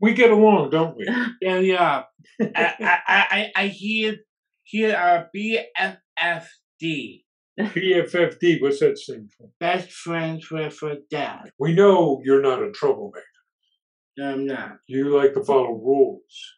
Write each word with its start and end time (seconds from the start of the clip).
We 0.00 0.14
get 0.14 0.30
along, 0.30 0.70
don't 0.70 0.96
we? 0.96 1.06
Yeah, 1.42 1.58
yeah. 1.58 2.02
I, 2.40 2.74
I, 2.80 2.98
I, 3.06 3.52
I 3.56 3.66
hear 3.68 4.16
hear 4.64 4.96
uh, 4.96 5.24
BFFD, 5.36 7.22
PFFD, 7.58 8.60
what's 8.62 8.80
that 8.80 8.98
stand 8.98 9.32
for? 9.36 9.48
best 9.58 9.90
friends 9.90 10.50
with 10.50 10.82
a 10.82 10.98
dad. 11.10 11.50
We 11.58 11.74
know 11.74 12.20
you're 12.24 12.42
not 12.42 12.62
a 12.62 12.70
troublemaker. 12.70 13.24
I'm 14.22 14.46
not. 14.46 14.78
You 14.86 15.16
like 15.16 15.34
to 15.34 15.44
follow 15.44 15.72
rules. 15.72 16.56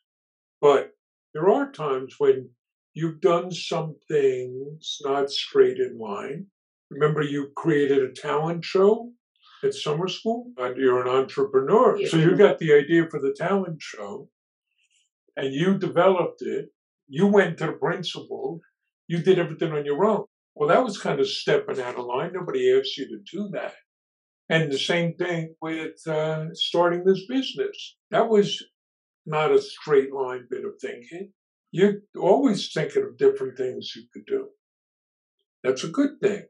But 0.61 0.91
there 1.34 1.48
are 1.48 1.70
times 1.72 2.14
when 2.19 2.50
you've 2.95 3.20
done 3.20 3.50
some 3.50 3.97
things 4.09 4.98
not 5.02 5.30
straight 5.30 5.78
in 5.78 5.98
line. 5.98 6.47
Remember, 6.91 7.22
you 7.22 7.50
created 7.56 8.02
a 8.02 8.12
talent 8.12 8.64
show 8.64 9.11
at 9.65 9.75
summer 9.75 10.09
school? 10.09 10.52
And 10.57 10.77
you're 10.77 11.03
an 11.03 11.09
entrepreneur. 11.09 12.05
So 12.06 12.17
you 12.17 12.36
got 12.36 12.59
the 12.59 12.73
idea 12.75 13.06
for 13.11 13.20
the 13.20 13.34
talent 13.36 13.81
show 13.81 14.28
and 15.36 15.53
you 15.53 15.78
developed 15.78 16.42
it. 16.42 16.69
You 17.09 17.27
went 17.27 17.59
to 17.59 17.67
the 17.67 17.73
principal. 17.73 18.61
You 19.09 19.19
did 19.19 19.39
everything 19.39 19.73
on 19.73 19.84
your 19.84 20.05
own. 20.05 20.25
Well, 20.55 20.69
that 20.69 20.84
was 20.84 20.98
kind 20.98 21.20
of 21.20 21.28
stepping 21.28 21.81
out 21.81 21.98
of 21.98 22.05
line. 22.05 22.33
Nobody 22.34 22.77
asked 22.78 22.97
you 22.97 23.06
to 23.06 23.19
do 23.31 23.51
that. 23.53 23.75
And 24.48 24.70
the 24.70 24.78
same 24.78 25.14
thing 25.14 25.55
with 25.62 26.06
uh, 26.06 26.47
starting 26.55 27.05
this 27.05 27.27
business. 27.27 27.97
That 28.11 28.29
was 28.29 28.62
not 29.25 29.53
a 29.53 29.62
straight 29.62 30.12
line 30.12 30.47
bit 30.51 30.64
of 30.64 30.73
thinking. 30.81 31.31
You're 31.70 32.01
always 32.19 32.70
thinking 32.73 33.03
of 33.03 33.17
different 33.17 33.56
things 33.56 33.92
you 33.97 34.03
could 34.12 34.27
do. 34.27 34.48
That's 35.62 35.84
a 35.84 35.89
good 35.89 36.20
thing. 36.20 36.42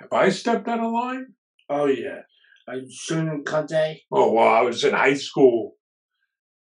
Have 0.00 0.12
I 0.12 0.30
stepped 0.30 0.68
out 0.68 0.80
of 0.80 0.92
line? 0.92 1.34
Oh 1.68 1.86
yeah. 1.86 2.22
Like 2.68 2.84
Sunan 3.10 3.46
Kate. 3.46 4.02
Oh, 4.12 4.32
well, 4.32 4.48
I 4.48 4.60
was 4.60 4.84
in 4.84 4.92
high 4.92 5.14
school. 5.14 5.76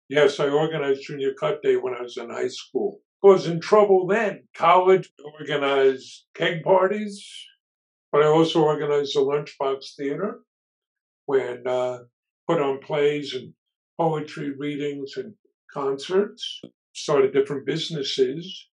Yes, 0.09 0.41
I 0.41 0.49
organized 0.49 1.05
junior 1.05 1.33
cut 1.39 1.63
day 1.63 1.77
when 1.77 1.95
I 1.95 2.03
was 2.03 2.17
in 2.17 2.29
high 2.29 2.49
school. 2.49 2.99
I 3.23 3.29
was 3.29 3.47
in 3.47 3.61
trouble 3.61 4.09
then. 4.09 4.43
College 4.53 5.13
organized 5.25 6.25
keg 6.35 6.65
parties, 6.65 7.25
but 8.11 8.23
I 8.23 8.27
also 8.27 8.65
organized 8.65 9.17
a 9.17 9.21
lunchbox 9.21 9.95
theater 9.97 10.41
when 11.27 11.63
uh, 11.69 11.99
put 12.49 12.61
on 12.61 12.81
plays 12.81 13.33
and 13.35 13.55
poetry 13.97 14.53
readings 14.59 15.17
and 15.17 15.35
concerts. 15.73 16.63
Started 16.95 17.33
different 17.33 17.65
businesses, 17.65 18.69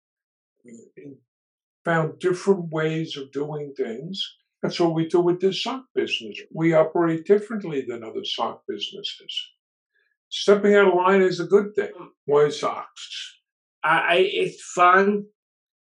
found 1.86 2.19
different 2.20 2.70
ways 2.70 3.17
of 3.17 3.33
doing 3.33 3.72
things. 3.75 4.22
That's 4.64 4.80
what 4.80 4.94
we 4.94 5.06
do 5.06 5.20
with 5.20 5.42
this 5.42 5.62
sock 5.62 5.84
business. 5.94 6.38
We 6.50 6.72
operate 6.72 7.26
differently 7.26 7.84
than 7.86 8.02
other 8.02 8.24
sock 8.24 8.62
businesses. 8.66 9.50
Stepping 10.30 10.74
out 10.74 10.88
of 10.88 10.94
line 10.94 11.20
is 11.20 11.38
a 11.38 11.44
good 11.44 11.74
thing. 11.74 11.90
Hmm. 11.94 12.06
Why 12.24 12.48
socks? 12.48 13.40
I, 13.84 13.98
I, 13.98 14.14
it's 14.16 14.62
fun. 14.74 15.27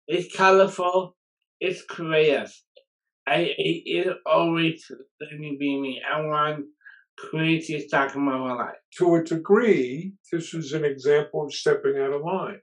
It's 0.06 0.36
colorful. 0.36 1.16
It's 1.62 1.82
creative. 1.86 2.52
I, 3.26 3.54
it, 3.58 3.84
it 3.86 4.18
always 4.26 4.86
let 5.22 5.40
me 5.40 5.56
be 5.58 5.80
me. 5.80 6.02
I 6.14 6.20
want 6.20 6.66
creative 7.18 7.84
stuff 7.84 8.18
in 8.18 8.24
my 8.24 8.38
life. 8.38 8.76
To 8.98 9.16
a 9.16 9.24
degree, 9.24 10.12
this 10.30 10.54
is 10.54 10.74
an 10.74 10.84
example 10.84 11.46
of 11.46 11.54
stepping 11.54 11.98
out 11.98 12.12
of 12.12 12.22
line. 12.22 12.60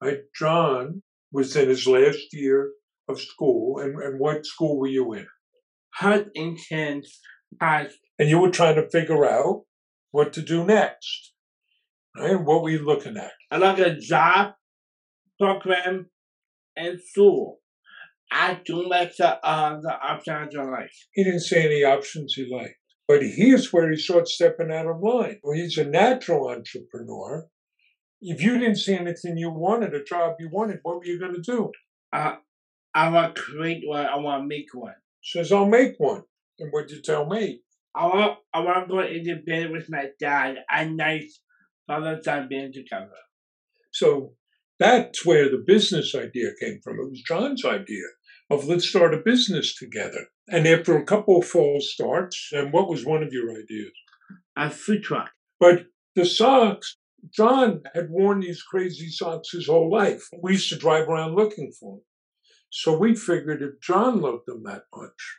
Right? 0.00 0.20
John 0.38 1.02
was 1.32 1.56
in 1.56 1.68
his 1.68 1.84
last 1.88 2.32
year 2.32 2.70
of 3.08 3.20
school, 3.20 3.80
and, 3.80 4.00
and 4.00 4.20
what 4.20 4.46
school 4.46 4.78
were 4.78 4.86
you 4.86 5.14
in? 5.14 5.26
Heart 5.98 6.28
intense 6.34 7.20
has 7.60 7.92
And 8.20 8.28
you 8.28 8.38
were 8.38 8.50
trying 8.50 8.76
to 8.76 8.88
figure 8.88 9.24
out 9.26 9.64
what 10.12 10.32
to 10.34 10.42
do 10.42 10.64
next. 10.64 11.32
Right? 12.16 12.40
What 12.40 12.62
were 12.62 12.70
you 12.70 12.84
looking 12.84 13.16
at? 13.16 13.32
I 13.50 13.56
like 13.56 13.78
a 13.78 13.96
job 13.96 14.52
program 15.40 16.10
and 16.76 17.00
school. 17.00 17.58
I 18.30 18.60
do 18.64 18.88
like 18.88 19.16
the 19.16 19.44
uh 19.44 19.80
the 19.80 19.92
options 19.92 20.54
I 20.54 20.62
like. 20.62 20.90
He 21.14 21.24
didn't 21.24 21.40
say 21.40 21.64
any 21.64 21.82
options 21.82 22.34
he 22.34 22.48
liked. 22.48 22.76
But 23.08 23.22
here's 23.22 23.72
where 23.72 23.90
he 23.90 23.96
started 23.96 24.28
stepping 24.28 24.70
out 24.70 24.86
of 24.86 25.00
line. 25.02 25.40
Well, 25.42 25.56
he's 25.56 25.78
a 25.78 25.84
natural 25.84 26.48
entrepreneur. 26.48 27.46
If 28.20 28.42
you 28.42 28.58
didn't 28.58 28.76
see 28.76 28.94
anything 28.94 29.36
you 29.36 29.50
wanted, 29.50 29.94
a 29.94 30.04
job 30.04 30.36
you 30.38 30.48
wanted, 30.52 30.80
what 30.82 30.98
were 30.98 31.06
you 31.06 31.18
going 31.18 31.34
to 31.34 31.40
do? 31.40 31.72
Uh, 32.12 32.36
I 32.94 33.08
want 33.08 33.34
to 33.34 33.40
create 33.40 33.82
one. 33.84 34.06
I 34.06 34.16
want 34.16 34.42
to 34.42 34.46
make 34.46 34.66
one. 34.74 34.94
Says, 35.22 35.52
I'll 35.52 35.66
make 35.66 35.94
one. 35.98 36.22
And 36.58 36.70
what'd 36.72 36.90
you 36.90 37.02
tell 37.02 37.26
me? 37.26 37.60
I 37.94 38.06
want 38.06 38.38
I 38.54 38.60
want 38.60 38.88
to 38.88 38.94
go 38.94 39.00
into 39.00 39.42
bed 39.44 39.70
with 39.70 39.90
my 39.90 40.06
dad 40.20 40.56
and 40.70 40.96
nice 40.96 41.40
father 41.86 42.20
son 42.22 42.46
being 42.48 42.72
together. 42.72 43.10
So 43.92 44.34
that's 44.78 45.26
where 45.26 45.48
the 45.50 45.64
business 45.66 46.14
idea 46.14 46.50
came 46.60 46.80
from. 46.82 47.00
It 47.00 47.10
was 47.10 47.22
John's 47.22 47.64
idea 47.64 48.04
of 48.50 48.66
let's 48.66 48.88
start 48.88 49.14
a 49.14 49.18
business 49.24 49.74
together. 49.74 50.28
And 50.48 50.66
after 50.66 50.96
a 50.96 51.04
couple 51.04 51.38
of 51.38 51.46
false 51.46 51.92
starts, 51.92 52.50
and 52.52 52.72
what 52.72 52.88
was 52.88 53.04
one 53.04 53.22
of 53.22 53.32
your 53.32 53.50
ideas? 53.50 53.92
A 54.56 54.70
food 54.70 55.02
truck. 55.02 55.30
But 55.60 55.86
the 56.14 56.24
socks, 56.24 56.96
John 57.34 57.82
had 57.94 58.10
worn 58.10 58.40
these 58.40 58.62
crazy 58.62 59.08
socks 59.08 59.50
his 59.52 59.66
whole 59.66 59.90
life. 59.90 60.28
We 60.42 60.52
used 60.52 60.70
to 60.70 60.78
drive 60.78 61.08
around 61.08 61.34
looking 61.34 61.72
for 61.78 61.96
them. 61.96 62.02
So 62.70 62.96
we 62.98 63.14
figured 63.14 63.62
if 63.62 63.80
John 63.80 64.20
loved 64.20 64.46
them 64.46 64.62
that 64.64 64.84
much, 64.94 65.38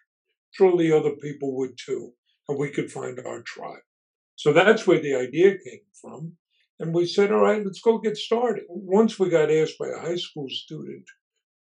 surely 0.52 0.92
other 0.92 1.12
people 1.12 1.56
would 1.58 1.78
too, 1.78 2.14
and 2.48 2.58
we 2.58 2.70
could 2.70 2.92
find 2.92 3.20
our 3.20 3.42
tribe. 3.42 3.84
So 4.36 4.54
that's 4.54 4.88
where 4.88 5.02
the 5.02 5.16
idea 5.16 5.58
came 5.58 5.82
from. 6.02 6.38
And 6.80 6.94
we 6.94 7.06
said, 7.06 7.32
all 7.32 7.42
right, 7.42 7.64
let's 7.64 7.82
go 7.82 7.98
get 7.98 8.16
started. 8.18 8.64
Once 8.70 9.20
we 9.20 9.30
got 9.30 9.52
asked 9.52 9.78
by 9.78 9.90
a 9.90 10.00
high 10.00 10.16
school 10.16 10.48
student, 10.50 11.04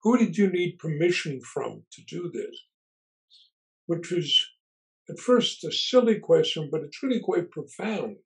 who 0.02 0.16
did 0.16 0.38
you 0.38 0.48
need 0.48 0.78
permission 0.78 1.40
from 1.40 1.82
to 1.92 2.02
do 2.02 2.30
this? 2.32 2.56
Which 3.86 4.12
was 4.12 4.46
at 5.10 5.18
first 5.18 5.64
a 5.64 5.72
silly 5.72 6.20
question, 6.20 6.68
but 6.70 6.82
it's 6.82 7.02
really 7.02 7.20
quite 7.20 7.50
profound. 7.50 8.16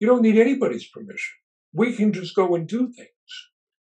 You 0.00 0.06
don't 0.06 0.22
need 0.22 0.38
anybody's 0.38 0.88
permission. 0.88 1.34
We 1.74 1.94
can 1.94 2.12
just 2.12 2.34
go 2.34 2.54
and 2.54 2.66
do 2.66 2.90
things. 2.90 3.08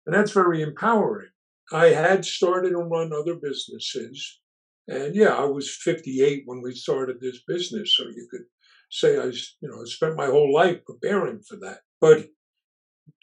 And 0.06 0.14
that's 0.14 0.32
very 0.32 0.62
empowering. 0.62 1.31
I 1.72 1.86
had 1.86 2.24
started 2.24 2.72
and 2.72 2.90
run 2.90 3.12
other 3.12 3.34
businesses. 3.34 4.40
And 4.86 5.14
yeah, 5.14 5.34
I 5.34 5.44
was 5.44 5.70
58 5.70 6.42
when 6.46 6.62
we 6.62 6.74
started 6.74 7.20
this 7.20 7.40
business. 7.46 7.94
So 7.96 8.04
you 8.04 8.26
could 8.30 8.44
say 8.90 9.18
I, 9.18 9.24
you 9.60 9.68
know, 9.68 9.84
spent 9.84 10.16
my 10.16 10.26
whole 10.26 10.52
life 10.52 10.84
preparing 10.86 11.40
for 11.40 11.56
that. 11.56 11.80
But 12.00 12.28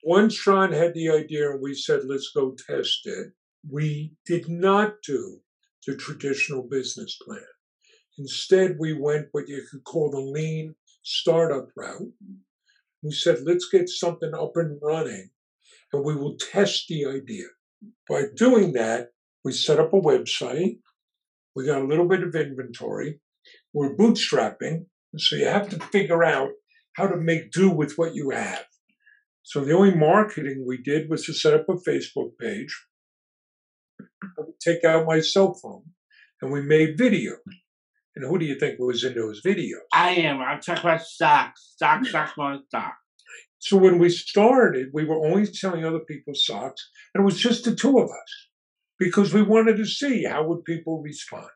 once 0.03 0.43
John 0.43 0.71
had 0.71 0.93
the 0.93 1.09
idea 1.09 1.51
and 1.51 1.61
we 1.61 1.73
said, 1.73 2.01
let's 2.05 2.31
go 2.35 2.55
test 2.67 3.01
it, 3.05 3.29
we 3.67 4.13
did 4.25 4.47
not 4.47 5.01
do 5.01 5.39
the 5.87 5.95
traditional 5.95 6.63
business 6.63 7.17
plan. 7.25 7.39
Instead, 8.17 8.77
we 8.79 8.93
went 8.93 9.27
what 9.31 9.49
you 9.49 9.63
could 9.69 9.83
call 9.83 10.11
the 10.11 10.19
lean 10.19 10.75
startup 11.03 11.67
route. 11.75 12.11
We 13.01 13.11
said, 13.11 13.39
let's 13.43 13.67
get 13.69 13.89
something 13.89 14.33
up 14.33 14.53
and 14.55 14.79
running 14.81 15.29
and 15.91 16.03
we 16.03 16.15
will 16.15 16.37
test 16.37 16.87
the 16.87 17.05
idea. 17.05 17.45
By 18.09 18.23
doing 18.35 18.73
that, 18.73 19.09
we 19.43 19.51
set 19.51 19.79
up 19.79 19.93
a 19.93 19.97
website. 19.97 20.79
We 21.55 21.65
got 21.65 21.81
a 21.81 21.87
little 21.87 22.07
bit 22.07 22.23
of 22.23 22.35
inventory. 22.35 23.19
We're 23.73 23.95
bootstrapping. 23.95 24.85
So 25.17 25.35
you 25.35 25.45
have 25.45 25.69
to 25.69 25.79
figure 25.79 26.23
out 26.23 26.49
how 26.95 27.07
to 27.07 27.17
make 27.17 27.51
do 27.51 27.69
with 27.69 27.93
what 27.97 28.15
you 28.15 28.31
have. 28.31 28.65
So 29.43 29.63
the 29.63 29.73
only 29.73 29.93
marketing 29.93 30.65
we 30.67 30.77
did 30.77 31.09
was 31.09 31.25
to 31.25 31.33
set 31.33 31.53
up 31.53 31.69
a 31.69 31.73
Facebook 31.73 32.31
page, 32.39 32.75
I 34.01 34.43
take 34.59 34.83
out 34.83 35.05
my 35.05 35.19
cell 35.19 35.53
phone, 35.53 35.83
and 36.41 36.51
we 36.51 36.61
made 36.61 36.97
video. 36.97 37.33
And 38.15 38.25
who 38.25 38.39
do 38.39 38.45
you 38.45 38.57
think 38.57 38.79
was 38.79 39.03
in 39.03 39.13
those 39.13 39.41
videos? 39.45 39.83
I 39.93 40.11
am. 40.11 40.39
I'm 40.39 40.61
talking 40.61 40.89
about 40.89 41.01
stocks. 41.01 41.73
Stock, 41.75 42.05
stock, 42.05 42.37
one 42.37 42.63
stock. 42.67 42.95
So 43.59 43.77
when 43.77 43.99
we 43.99 44.09
started, 44.09 44.89
we 44.93 45.05
were 45.05 45.25
only 45.25 45.45
selling 45.45 45.85
other 45.85 45.99
people's 45.99 46.45
socks, 46.45 46.89
and 47.13 47.21
it 47.21 47.25
was 47.25 47.39
just 47.39 47.65
the 47.65 47.75
two 47.75 47.97
of 47.97 48.09
us 48.09 48.47
because 48.99 49.33
we 49.33 49.41
wanted 49.41 49.77
to 49.77 49.85
see 49.85 50.23
how 50.23 50.45
would 50.45 50.65
people 50.65 51.01
respond. 51.01 51.49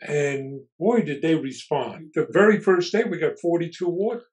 And 0.00 0.60
boy, 0.78 1.02
did 1.02 1.22
they 1.22 1.34
respond. 1.34 2.10
The 2.14 2.26
very 2.30 2.60
first 2.60 2.92
day, 2.92 3.04
we 3.04 3.18
got 3.18 3.40
42 3.40 3.88
orders. 3.88 4.24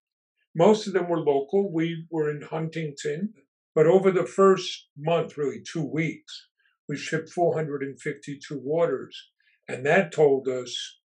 Most 0.55 0.87
of 0.87 0.93
them 0.93 1.09
were 1.09 1.19
local. 1.19 1.71
We 1.73 2.05
were 2.09 2.29
in 2.29 2.43
Huntington. 2.43 3.33
But 3.73 3.87
over 3.87 4.11
the 4.11 4.25
first 4.25 4.87
month, 4.97 5.37
really 5.37 5.61
two 5.61 5.83
weeks, 5.83 6.47
we 6.87 6.95
shipped 6.95 7.29
452 7.29 8.61
orders. 8.65 9.29
And 9.67 9.85
that 9.85 10.13
told 10.13 10.47
us 10.47 10.99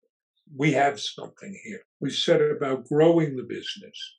we 0.56 0.74
have 0.74 1.00
something 1.00 1.60
here. 1.64 1.82
We 2.00 2.12
set 2.12 2.42
about 2.42 2.86
growing 2.86 3.36
the 3.36 3.44
business. 3.44 4.19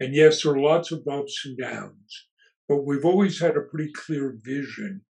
And 0.00 0.14
yes, 0.14 0.42
there 0.42 0.52
are 0.52 0.60
lots 0.60 0.92
of 0.92 1.06
ups 1.10 1.42
and 1.44 1.56
downs, 1.58 2.26
but 2.68 2.84
we've 2.84 3.04
always 3.04 3.40
had 3.40 3.56
a 3.56 3.62
pretty 3.62 3.90
clear 3.92 4.36
vision 4.42 5.02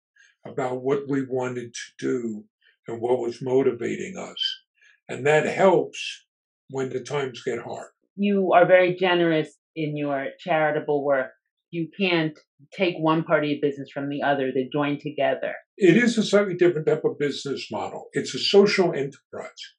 about 0.47 0.83
what 0.83 1.09
we 1.09 1.25
wanted 1.29 1.75
to 1.75 2.07
do 2.07 2.45
and 2.87 3.01
what 3.01 3.19
was 3.19 3.43
motivating 3.43 4.17
us. 4.17 4.61
And 5.09 5.27
that 5.27 5.47
helps 5.47 6.27
when 6.71 6.91
the 6.91 7.01
times 7.01 7.43
get 7.45 7.63
hard. 7.63 7.89
You 8.17 8.53
are 8.55 8.67
very 8.67 8.97
generous 8.97 9.57
in 9.75 9.97
your 9.97 10.29
charitable 10.39 11.05
work. 11.05 11.31
You 11.71 11.89
can't 11.99 12.39
take 12.73 12.95
one 12.99 13.25
party 13.25 13.55
of 13.55 13.61
business 13.61 13.91
from 13.93 14.09
the 14.09 14.23
other, 14.23 14.51
they 14.55 14.69
join 14.73 14.99
together. 15.01 15.55
It 15.77 15.97
is 15.97 16.17
a 16.17 16.23
slightly 16.23 16.55
different 16.55 16.87
type 16.87 17.05
of 17.05 17.19
business 17.19 17.67
model. 17.71 18.07
It's 18.13 18.35
a 18.35 18.39
social 18.39 18.95
enterprise. 18.95 19.75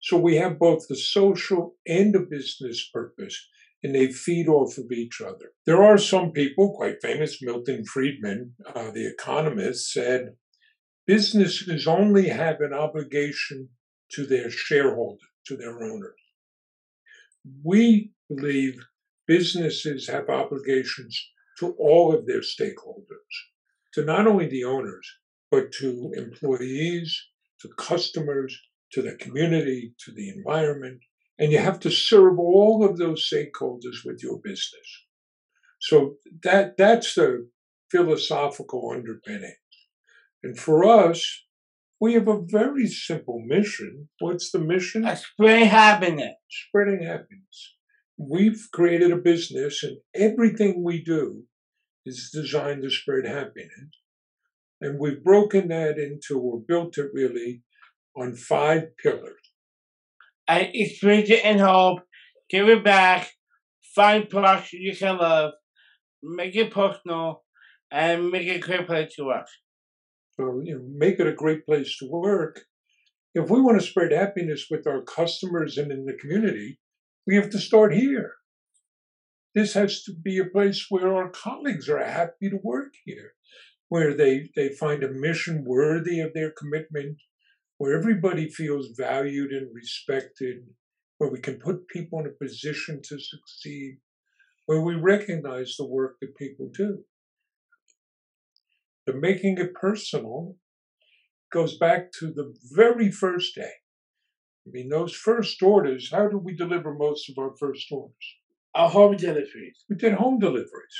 So 0.00 0.16
we 0.16 0.36
have 0.36 0.58
both 0.58 0.86
the 0.88 0.96
social 0.96 1.76
and 1.86 2.14
the 2.14 2.20
business 2.20 2.88
purpose, 2.92 3.48
and 3.86 3.94
they 3.94 4.10
feed 4.10 4.48
off 4.48 4.76
of 4.78 4.90
each 4.90 5.20
other. 5.20 5.52
There 5.64 5.84
are 5.84 5.96
some 5.96 6.32
people, 6.32 6.74
quite 6.74 7.00
famous, 7.00 7.40
Milton 7.40 7.84
Friedman, 7.84 8.54
uh, 8.74 8.90
the 8.90 9.06
economist, 9.06 9.92
said 9.92 10.34
businesses 11.06 11.86
only 11.86 12.28
have 12.28 12.60
an 12.60 12.72
obligation 12.72 13.68
to 14.10 14.26
their 14.26 14.50
shareholders, 14.50 15.28
to 15.46 15.56
their 15.56 15.84
owners. 15.84 16.20
We 17.62 18.10
believe 18.28 18.74
businesses 19.28 20.08
have 20.08 20.28
obligations 20.28 21.16
to 21.60 21.76
all 21.78 22.12
of 22.12 22.26
their 22.26 22.40
stakeholders, 22.40 23.32
to 23.94 24.04
not 24.04 24.26
only 24.26 24.48
the 24.48 24.64
owners, 24.64 25.08
but 25.52 25.70
to 25.78 26.10
employees, 26.16 27.16
to 27.60 27.68
customers, 27.78 28.60
to 28.92 29.00
the 29.00 29.14
community, 29.14 29.94
to 30.04 30.10
the 30.10 30.28
environment. 30.30 31.00
And 31.38 31.52
you 31.52 31.58
have 31.58 31.80
to 31.80 31.90
serve 31.90 32.38
all 32.38 32.84
of 32.84 32.96
those 32.96 33.28
stakeholders 33.32 34.04
with 34.04 34.22
your 34.22 34.38
business. 34.42 35.04
So 35.80 36.16
that 36.42 36.76
that's 36.76 37.14
the 37.14 37.48
philosophical 37.90 38.90
underpinning. 38.92 39.56
And 40.42 40.58
for 40.58 40.84
us, 40.84 41.44
we 42.00 42.14
have 42.14 42.28
a 42.28 42.42
very 42.42 42.86
simple 42.86 43.42
mission. 43.46 44.08
What's 44.18 44.50
the 44.50 44.58
mission? 44.58 45.06
Spread 45.16 45.66
happiness. 45.66 46.36
Spreading 46.68 47.02
happiness. 47.02 47.74
We've 48.18 48.68
created 48.72 49.12
a 49.12 49.16
business, 49.16 49.82
and 49.82 49.98
everything 50.14 50.82
we 50.82 51.02
do 51.04 51.42
is 52.06 52.30
designed 52.32 52.82
to 52.82 52.90
spread 52.90 53.26
happiness. 53.26 53.90
And 54.80 54.98
we've 54.98 55.22
broken 55.22 55.68
that 55.68 55.98
into, 55.98 56.38
or 56.38 56.60
built 56.60 56.96
it 56.98 57.10
really, 57.12 57.62
on 58.16 58.34
five 58.34 58.96
pillars. 59.02 59.45
And 60.48 60.68
experience 60.74 61.30
it 61.30 61.44
and 61.44 61.60
hope, 61.60 62.00
give 62.48 62.68
it 62.68 62.84
back, 62.84 63.32
find 63.94 64.28
products 64.28 64.72
you 64.72 64.96
can 64.96 65.18
love, 65.18 65.52
make 66.22 66.54
it 66.54 66.70
personal, 66.70 67.42
and 67.90 68.30
make 68.30 68.46
it 68.46 68.56
a 68.56 68.60
great 68.60 68.86
place 68.86 69.14
to 69.16 69.24
work. 69.24 69.46
So, 70.38 70.60
you 70.64 70.74
know, 70.74 70.84
make 70.96 71.18
it 71.18 71.26
a 71.26 71.32
great 71.32 71.64
place 71.66 71.96
to 71.98 72.08
work. 72.08 72.60
If 73.34 73.50
we 73.50 73.60
want 73.60 73.80
to 73.80 73.86
spread 73.86 74.12
happiness 74.12 74.66
with 74.70 74.86
our 74.86 75.02
customers 75.02 75.78
and 75.78 75.90
in 75.90 76.04
the 76.04 76.14
community, 76.14 76.78
we 77.26 77.36
have 77.36 77.50
to 77.50 77.58
start 77.58 77.94
here. 77.94 78.34
This 79.54 79.72
has 79.74 80.02
to 80.04 80.12
be 80.12 80.38
a 80.38 80.44
place 80.44 80.86
where 80.90 81.14
our 81.14 81.30
colleagues 81.30 81.88
are 81.88 82.04
happy 82.04 82.50
to 82.50 82.58
work 82.62 82.92
here, 83.04 83.32
where 83.88 84.14
they, 84.14 84.50
they 84.54 84.68
find 84.68 85.02
a 85.02 85.10
mission 85.10 85.64
worthy 85.66 86.20
of 86.20 86.34
their 86.34 86.50
commitment, 86.50 87.18
where 87.78 87.96
everybody 87.96 88.48
feels 88.48 88.88
valued 88.96 89.50
and 89.52 89.68
respected, 89.74 90.56
where 91.18 91.30
we 91.30 91.40
can 91.40 91.58
put 91.58 91.88
people 91.88 92.20
in 92.20 92.26
a 92.26 92.44
position 92.44 93.00
to 93.02 93.18
succeed, 93.18 93.98
where 94.66 94.80
we 94.80 94.94
recognize 94.94 95.76
the 95.76 95.86
work 95.86 96.16
that 96.20 96.36
people 96.36 96.70
do. 96.72 97.04
The 99.06 99.14
making 99.14 99.58
it 99.58 99.74
personal 99.74 100.56
goes 101.52 101.78
back 101.78 102.10
to 102.18 102.32
the 102.32 102.54
very 102.72 103.10
first 103.10 103.54
day. 103.54 103.72
I 104.66 104.70
mean, 104.72 104.88
those 104.88 105.14
first 105.14 105.62
orders, 105.62 106.10
how 106.10 106.28
did 106.28 106.42
we 106.42 106.56
deliver 106.56 106.92
most 106.92 107.30
of 107.30 107.38
our 107.38 107.54
first 107.56 107.86
orders? 107.92 108.34
Our 108.74 108.90
home 108.90 109.16
deliveries. 109.16 109.84
We 109.88 109.96
did 109.96 110.14
home 110.14 110.40
deliveries. 110.40 110.98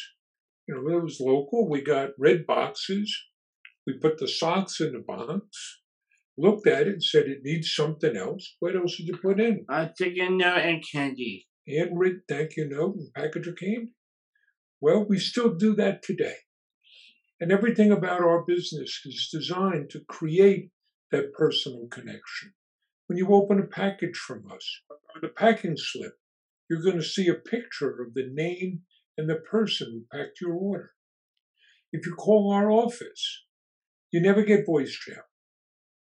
You 0.68 0.76
know, 0.76 0.98
it 0.98 1.02
was 1.02 1.20
local. 1.20 1.68
We 1.68 1.82
got 1.82 2.10
red 2.18 2.46
boxes. 2.46 3.14
We 3.86 3.94
put 3.94 4.18
the 4.18 4.28
socks 4.28 4.80
in 4.80 4.92
the 4.92 5.00
box, 5.00 5.80
looked 6.38 6.66
at 6.66 6.82
it 6.82 6.94
and 6.94 7.02
said 7.02 7.26
it 7.26 7.42
needs 7.42 7.74
something 7.74 8.16
else. 8.16 8.56
What 8.60 8.76
else 8.76 8.96
did 8.96 9.08
you 9.08 9.16
put 9.16 9.40
in? 9.40 9.64
A 9.68 9.90
chicken 9.96 10.38
note 10.38 10.58
and 10.58 10.84
candy. 10.92 11.46
Handwritten 11.68 12.22
thank 12.28 12.56
you 12.56 12.68
note 12.68 12.96
and 12.96 13.12
package 13.14 13.48
of 13.48 13.56
candy. 13.56 13.92
Well, 14.80 15.06
we 15.08 15.18
still 15.18 15.54
do 15.54 15.74
that 15.76 16.02
today. 16.02 16.36
And 17.40 17.50
everything 17.50 17.90
about 17.90 18.20
our 18.20 18.44
business 18.46 19.00
is 19.04 19.28
designed 19.32 19.90
to 19.90 20.00
create 20.08 20.70
that 21.10 21.32
personal 21.32 21.86
connection. 21.90 22.54
When 23.06 23.18
you 23.18 23.28
open 23.28 23.60
a 23.60 23.66
package 23.66 24.16
from 24.16 24.44
us, 24.50 24.80
on 24.90 25.22
the 25.22 25.28
packing 25.28 25.76
slip, 25.76 26.14
you're 26.68 26.82
going 26.82 26.96
to 26.96 27.02
see 27.02 27.28
a 27.28 27.34
picture 27.34 28.02
of 28.02 28.14
the 28.14 28.28
name 28.32 28.82
and 29.16 29.28
the 29.28 29.36
person 29.36 30.06
who 30.10 30.18
packed 30.18 30.40
your 30.40 30.54
order. 30.54 30.90
If 31.92 32.06
you 32.06 32.14
call 32.14 32.52
our 32.52 32.70
office, 32.70 33.44
you 34.10 34.20
never 34.20 34.42
get 34.42 34.66
voice 34.66 34.92
chat. 34.92 35.24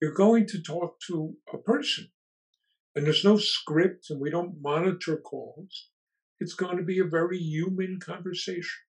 You're 0.00 0.14
going 0.14 0.46
to 0.48 0.62
talk 0.62 1.00
to 1.08 1.34
a 1.52 1.58
person. 1.58 2.08
And 2.94 3.06
there's 3.06 3.24
no 3.24 3.36
script, 3.36 4.06
and 4.10 4.20
we 4.20 4.30
don't 4.30 4.60
monitor 4.60 5.16
calls. 5.16 5.90
It's 6.40 6.54
going 6.54 6.76
to 6.76 6.82
be 6.82 7.00
a 7.00 7.04
very 7.04 7.38
human 7.38 7.98
conversation. 8.00 8.80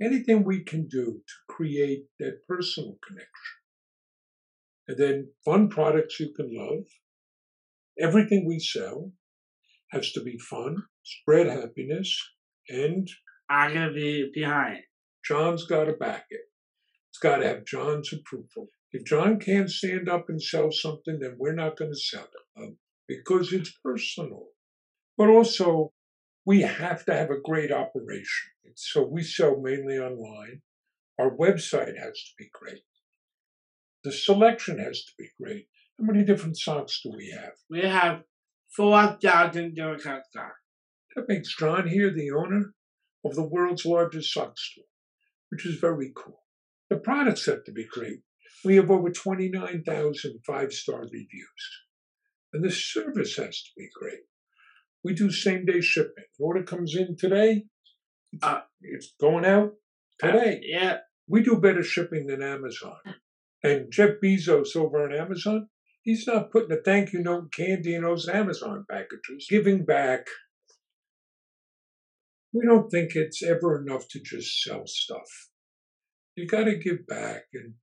Anything 0.00 0.44
we 0.44 0.64
can 0.64 0.88
do 0.88 1.22
to 1.26 1.54
create 1.54 2.04
that 2.18 2.46
personal 2.48 2.96
connection. 3.06 3.60
And 4.88 4.98
then 4.98 5.28
fun 5.44 5.68
products 5.68 6.18
you 6.18 6.32
can 6.34 6.50
love. 6.52 6.84
Everything 7.98 8.46
we 8.46 8.58
sell 8.58 9.12
has 9.90 10.12
to 10.12 10.22
be 10.22 10.38
fun, 10.38 10.76
spread 11.02 11.46
happiness, 11.46 12.16
and 12.68 13.08
I'm 13.48 13.74
gonna 13.74 13.92
be 13.92 14.30
behind. 14.32 14.84
John's 15.24 15.64
got 15.66 15.84
to 15.84 15.92
back 15.92 16.26
it. 16.30 16.40
It's 17.10 17.18
got 17.18 17.38
to 17.38 17.48
have 17.48 17.66
John's 17.66 18.12
approval. 18.12 18.68
If 18.92 19.04
John 19.04 19.38
can't 19.38 19.70
stand 19.70 20.08
up 20.08 20.28
and 20.28 20.42
sell 20.42 20.72
something, 20.72 21.20
then 21.20 21.36
we're 21.38 21.54
not 21.54 21.76
going 21.76 21.92
to 21.92 21.96
sell 21.98 22.24
it 22.24 22.60
um, 22.60 22.76
because 23.06 23.52
it's 23.52 23.72
personal. 23.84 24.48
But 25.16 25.28
also, 25.28 25.92
we 26.44 26.62
have 26.62 27.04
to 27.04 27.14
have 27.14 27.30
a 27.30 27.40
great 27.40 27.70
operation. 27.70 28.50
So 28.74 29.02
we 29.02 29.22
sell 29.22 29.60
mainly 29.60 29.98
online. 29.98 30.62
Our 31.18 31.30
website 31.30 31.98
has 31.98 32.14
to 32.14 32.32
be 32.38 32.48
great. 32.52 32.82
The 34.02 34.12
selection 34.12 34.78
has 34.78 35.04
to 35.04 35.12
be 35.18 35.28
great. 35.40 35.66
How 35.98 36.06
many 36.06 36.24
different 36.24 36.56
socks 36.56 37.00
do 37.02 37.12
we 37.14 37.30
have? 37.30 37.52
We 37.68 37.82
have 37.82 38.22
4,000 38.74 39.74
different 39.74 40.24
socks. 40.32 40.56
That 41.14 41.28
makes 41.28 41.54
John 41.56 41.88
here 41.88 42.10
the 42.10 42.30
owner 42.30 42.72
of 43.24 43.34
the 43.34 43.46
world's 43.46 43.84
largest 43.84 44.32
sock 44.32 44.56
store, 44.56 44.84
which 45.50 45.66
is 45.66 45.78
very 45.78 46.12
cool. 46.14 46.42
The 46.88 46.96
products 46.96 47.46
have 47.46 47.64
to 47.64 47.72
be 47.72 47.84
great. 47.84 48.22
We 48.64 48.76
have 48.76 48.90
over 48.90 49.10
29,000 49.10 50.40
five 50.46 50.72
star 50.72 51.00
reviews. 51.02 51.82
And 52.52 52.64
the 52.64 52.70
service 52.70 53.36
has 53.36 53.62
to 53.62 53.70
be 53.76 53.88
great. 53.98 54.20
We 55.04 55.14
do 55.14 55.30
same 55.30 55.64
day 55.64 55.80
shipping. 55.80 56.24
The 56.38 56.44
order 56.44 56.62
comes 56.62 56.94
in 56.94 57.16
today, 57.16 57.64
Uh, 58.42 58.60
it's 58.82 59.14
going 59.20 59.44
out 59.44 59.72
today. 60.18 60.60
Yeah. 60.62 60.98
We 61.26 61.42
do 61.42 61.56
better 61.60 61.82
shipping 61.82 62.26
than 62.26 62.42
Amazon. 62.42 62.98
And 63.62 63.90
Jeff 63.90 64.16
Bezos 64.22 64.76
over 64.76 65.04
on 65.04 65.14
Amazon, 65.14 65.68
he's 66.02 66.26
not 66.26 66.50
putting 66.50 66.76
a 66.76 66.80
thank 66.80 67.12
you 67.12 67.22
note 67.22 67.52
candy 67.52 67.94
in 67.94 68.02
those 68.02 68.28
Amazon 68.28 68.84
packages. 68.90 69.46
Giving 69.48 69.84
back. 69.84 70.26
We 72.52 72.66
don't 72.66 72.90
think 72.90 73.14
it's 73.14 73.42
ever 73.42 73.80
enough 73.80 74.08
to 74.08 74.20
just 74.20 74.62
sell 74.62 74.82
stuff. 74.86 75.48
You 76.34 76.46
got 76.46 76.64
to 76.64 76.76
give 76.76 77.06
back. 77.06 77.44
And, 77.54 77.74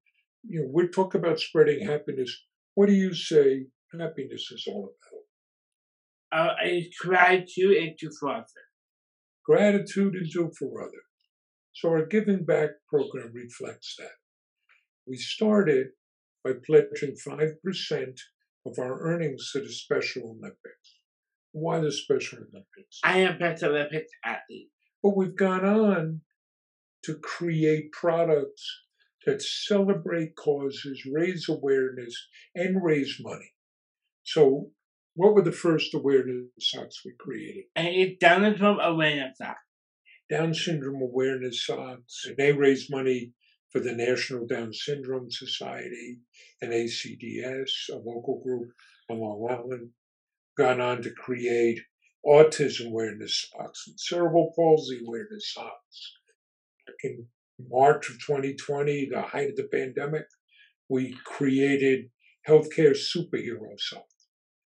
you 0.44 0.62
know, 0.62 0.70
we 0.74 0.88
talk 0.88 1.16
about 1.16 1.40
spreading 1.40 1.86
happiness. 1.86 2.44
What 2.76 2.88
do 2.88 2.94
you 2.94 3.14
say 3.14 3.68
happiness 3.98 4.52
is 4.52 4.66
all 4.68 4.92
about? 6.32 6.50
Uh, 6.50 6.54
it's 6.64 6.98
gratitude 6.98 7.78
and 7.78 7.98
to 8.00 8.10
father. 8.22 8.46
Gratitude 9.46 10.16
and 10.16 10.30
do 10.30 10.52
for 10.58 10.82
others. 10.82 11.02
So 11.74 11.90
our 11.90 12.06
giving 12.06 12.44
back 12.44 12.72
program 12.90 13.32
reflects 13.34 13.96
that. 13.98 14.12
We 15.08 15.16
started 15.16 15.88
by 16.44 16.54
pledging 16.66 17.16
5% 17.16 17.54
of 18.66 18.80
our 18.80 19.02
earnings 19.02 19.52
to 19.54 19.60
the 19.60 19.72
Special 19.72 20.24
Olympics. 20.24 20.96
Why 21.54 21.80
the 21.80 21.92
Special 21.92 22.40
Olympics? 22.40 23.00
I 23.04 23.20
am 23.20 23.42
a 23.42 23.66
Olympic 23.66 24.08
athlete. 24.26 24.70
But 25.02 25.16
we've 25.16 25.36
gone 25.36 25.66
on 25.66 26.22
to 27.04 27.16
create 27.20 27.92
products 27.94 28.66
that 29.26 29.42
celebrate 29.42 30.36
causes, 30.36 31.06
raise 31.12 31.50
awareness, 31.50 32.16
and 32.56 32.84
raise 32.84 33.18
money. 33.20 33.54
So, 34.24 34.72
what 35.16 35.34
were 35.34 35.42
the 35.42 35.52
first 35.52 35.94
awareness 35.94 36.48
socks 36.60 37.02
we 37.04 37.14
created? 37.20 37.66
And 37.76 37.88
it's 37.88 38.20
Down 38.20 38.44
syndrome 38.44 38.80
awareness 38.80 39.38
sock. 39.38 39.58
Down 40.30 40.54
syndrome 40.54 41.02
awareness 41.02 41.66
socks. 41.66 42.26
And 42.26 42.38
they 42.38 42.52
raise 42.52 42.90
money 42.90 43.34
for 43.72 43.80
the 43.80 43.94
National 43.94 44.46
Down 44.46 44.72
Syndrome 44.74 45.32
Society 45.32 46.20
and 46.62 46.72
ACDS, 46.72 47.90
a 47.92 47.96
local 47.96 48.42
group 48.44 48.70
on 49.10 49.20
Long 49.20 49.48
Island. 49.50 49.90
Gone 50.58 50.82
on 50.82 51.02
to 51.04 51.12
create 51.12 51.80
autism 52.26 52.88
awareness 52.88 53.50
socks 53.52 53.86
and 53.88 54.00
cerebral 54.00 54.52
palsy 54.56 55.00
awareness 55.06 55.54
socks. 55.54 56.14
In 57.04 57.28
March 57.60 58.10
of 58.10 58.20
2020, 58.26 59.10
the 59.12 59.22
height 59.22 59.50
of 59.50 59.56
the 59.56 59.68
pandemic, 59.72 60.26
we 60.90 61.18
created 61.26 62.10
healthcare 62.48 62.96
superhero 62.96 63.78
socks, 63.78 64.28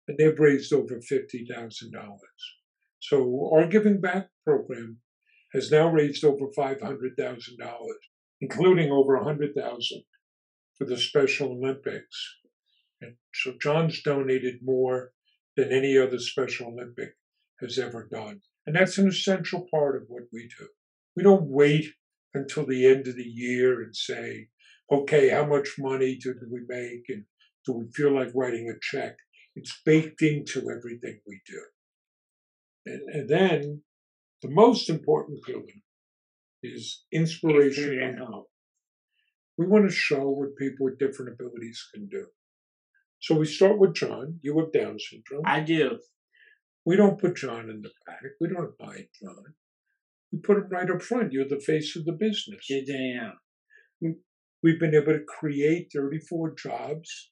and 0.08 0.18
they've 0.18 0.40
raised 0.40 0.74
over 0.74 1.00
$50,000. 1.00 1.92
So 3.00 3.52
our 3.54 3.68
Giving 3.68 4.02
Back 4.02 4.30
program 4.46 4.98
has 5.54 5.72
now 5.72 5.90
raised 5.90 6.24
over 6.24 6.48
$500,000, 6.58 7.48
including 8.42 8.92
over 8.92 9.18
100,000 9.18 10.04
for 10.78 10.86
the 10.86 10.98
Special 10.98 11.52
Olympics. 11.52 12.38
And 13.02 13.16
so 13.34 13.54
John's 13.62 14.02
donated 14.02 14.60
more 14.64 15.12
than 15.56 15.72
any 15.72 15.98
other 15.98 16.20
Special 16.20 16.68
Olympic 16.68 17.14
has 17.60 17.78
ever 17.78 18.08
done. 18.12 18.42
And 18.66 18.76
that's 18.76 18.98
an 18.98 19.08
essential 19.08 19.68
part 19.72 19.96
of 19.96 20.04
what 20.08 20.24
we 20.32 20.50
do. 20.60 20.68
We 21.16 21.24
don't 21.24 21.50
wait 21.50 21.88
until 22.34 22.66
the 22.66 22.86
end 22.86 23.08
of 23.08 23.16
the 23.16 23.24
year 23.24 23.82
and 23.82 23.96
say, 23.96 24.48
okay, 24.92 25.30
how 25.30 25.46
much 25.46 25.76
money 25.80 26.18
did 26.22 26.38
we 26.50 26.62
make 26.68 27.06
and 27.10 27.26
do 27.66 27.74
we 27.74 27.86
feel 27.94 28.14
like 28.14 28.32
writing 28.36 28.70
a 28.70 28.80
check? 28.82 29.16
It's 29.56 29.82
baked 29.86 30.22
into 30.22 30.70
everything 30.70 31.20
we 31.28 31.42
do. 31.46 31.62
And, 32.86 33.02
and 33.14 33.30
then 33.30 33.82
the 34.42 34.50
most 34.50 34.90
important 34.90 35.40
feeling 35.46 35.82
is 36.64 37.04
inspiration 37.12 38.02
and 38.02 38.20
hope. 38.20 38.50
We 39.58 39.68
want 39.68 39.90
to 39.90 39.96
show 39.96 40.30
what 40.30 40.56
people 40.58 40.86
with 40.86 41.00
different 41.00 41.34
abilities 41.34 41.86
can 41.94 42.08
do. 42.08 42.26
So 43.20 43.36
we 43.36 43.46
start 43.46 43.78
with 43.78 43.94
John. 43.94 44.40
You 44.42 44.58
have 44.60 44.72
Down 44.72 44.98
syndrome. 44.98 45.44
I 45.46 45.60
do. 45.60 46.00
We 46.86 46.96
don't 46.96 47.20
put 47.20 47.36
John 47.36 47.70
in 47.70 47.82
the 47.82 47.92
back. 48.08 48.22
We 48.40 48.48
don't 48.48 48.74
hide 48.82 49.10
John. 49.22 49.54
We 50.32 50.40
put 50.40 50.58
him 50.58 50.70
right 50.70 50.90
up 50.90 51.02
front. 51.02 51.34
You're 51.34 51.48
the 51.48 51.60
face 51.60 51.96
of 51.96 52.06
the 52.06 52.14
business. 52.14 52.66
Yes, 52.70 52.90
I 52.90 53.26
am. 53.26 54.16
We've 54.64 54.80
been 54.80 54.96
able 54.96 55.14
to 55.14 55.26
create 55.28 55.92
34 55.94 56.56
jobs. 56.56 57.32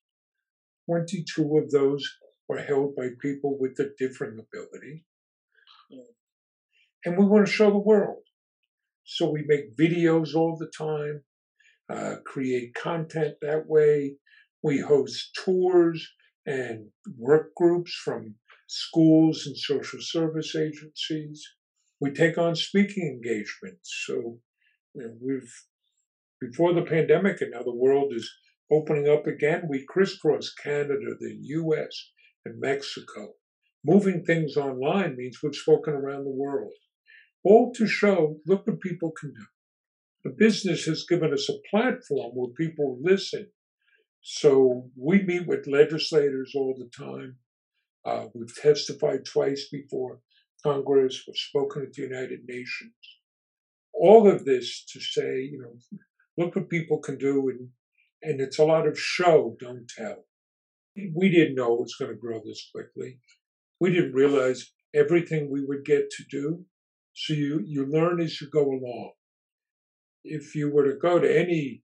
22 0.87 1.57
of 1.57 1.71
those 1.71 2.07
are 2.49 2.57
held 2.57 2.95
by 2.95 3.09
people 3.21 3.57
with 3.59 3.79
a 3.79 3.91
different 3.97 4.39
ability. 4.39 5.05
And 7.05 7.17
we 7.17 7.25
want 7.25 7.45
to 7.45 7.51
show 7.51 7.71
the 7.71 7.77
world. 7.77 8.23
So 9.05 9.29
we 9.29 9.43
make 9.47 9.77
videos 9.77 10.35
all 10.35 10.57
the 10.57 10.71
time, 10.77 11.23
uh, 11.91 12.17
create 12.25 12.73
content 12.73 13.35
that 13.41 13.67
way. 13.67 14.17
We 14.61 14.79
host 14.79 15.31
tours 15.43 16.07
and 16.45 16.89
work 17.17 17.55
groups 17.55 17.93
from 17.93 18.35
schools 18.67 19.45
and 19.47 19.57
social 19.57 19.99
service 20.01 20.55
agencies. 20.55 21.47
We 21.99 22.11
take 22.11 22.37
on 22.37 22.55
speaking 22.55 23.07
engagements. 23.07 24.03
So 24.05 24.39
you 24.95 25.03
know, 25.03 25.13
we've, 25.21 25.53
before 26.39 26.73
the 26.73 26.83
pandemic 26.83 27.41
and 27.41 27.51
now 27.51 27.63
the 27.63 27.75
world 27.75 28.13
is 28.13 28.29
opening 28.71 29.09
up 29.09 29.27
again, 29.27 29.63
we 29.69 29.85
crisscross 29.87 30.53
Canada, 30.53 31.15
the 31.19 31.37
US, 31.41 32.11
and 32.45 32.59
Mexico. 32.59 33.33
Moving 33.83 34.23
things 34.23 34.57
online 34.57 35.15
means 35.17 35.39
we've 35.41 35.55
spoken 35.55 35.93
around 35.93 36.23
the 36.23 36.31
world. 36.31 36.73
All 37.43 37.73
to 37.73 37.87
show, 37.87 38.37
look 38.45 38.67
what 38.67 38.81
people 38.81 39.11
can 39.11 39.33
do. 39.33 39.45
The 40.23 40.35
business 40.37 40.85
has 40.85 41.05
given 41.07 41.33
us 41.33 41.49
a 41.49 41.69
platform 41.69 42.31
where 42.33 42.51
people 42.51 42.99
listen. 43.01 43.47
So 44.21 44.89
we 44.97 45.21
meet 45.23 45.47
with 45.47 45.67
legislators 45.67 46.51
all 46.55 46.75
the 46.77 46.89
time. 46.89 47.37
Uh, 48.05 48.25
we've 48.33 48.55
testified 48.55 49.23
twice 49.25 49.69
before 49.71 50.19
Congress. 50.63 51.23
We've 51.27 51.35
spoken 51.35 51.83
at 51.83 51.93
the 51.93 52.03
United 52.03 52.41
Nations. 52.47 52.93
All 53.93 54.29
of 54.29 54.45
this 54.45 54.85
to 54.93 54.99
say, 54.99 55.41
you 55.41 55.61
know, 55.61 55.99
look 56.37 56.55
what 56.55 56.69
people 56.69 56.99
can 56.99 57.17
do, 57.17 57.49
and 57.49 57.69
and 58.21 58.41
it's 58.41 58.59
a 58.59 58.65
lot 58.65 58.87
of 58.87 58.99
show, 58.99 59.55
don't 59.59 59.89
tell. 59.89 60.25
We 61.15 61.29
didn't 61.29 61.55
know 61.55 61.73
it 61.73 61.81
was 61.81 61.95
going 61.95 62.11
to 62.11 62.17
grow 62.17 62.41
this 62.43 62.69
quickly. 62.73 63.19
We 63.79 63.91
didn't 63.91 64.13
realize 64.13 64.71
everything 64.93 65.49
we 65.49 65.63
would 65.63 65.85
get 65.85 66.09
to 66.11 66.23
do. 66.29 66.65
So 67.13 67.33
you 67.33 67.61
you 67.65 67.85
learn 67.85 68.19
as 68.19 68.39
you 68.41 68.49
go 68.49 68.65
along. 68.65 69.11
If 70.23 70.55
you 70.55 70.71
were 70.71 70.91
to 70.91 70.99
go 70.99 71.19
to 71.19 71.39
any 71.39 71.83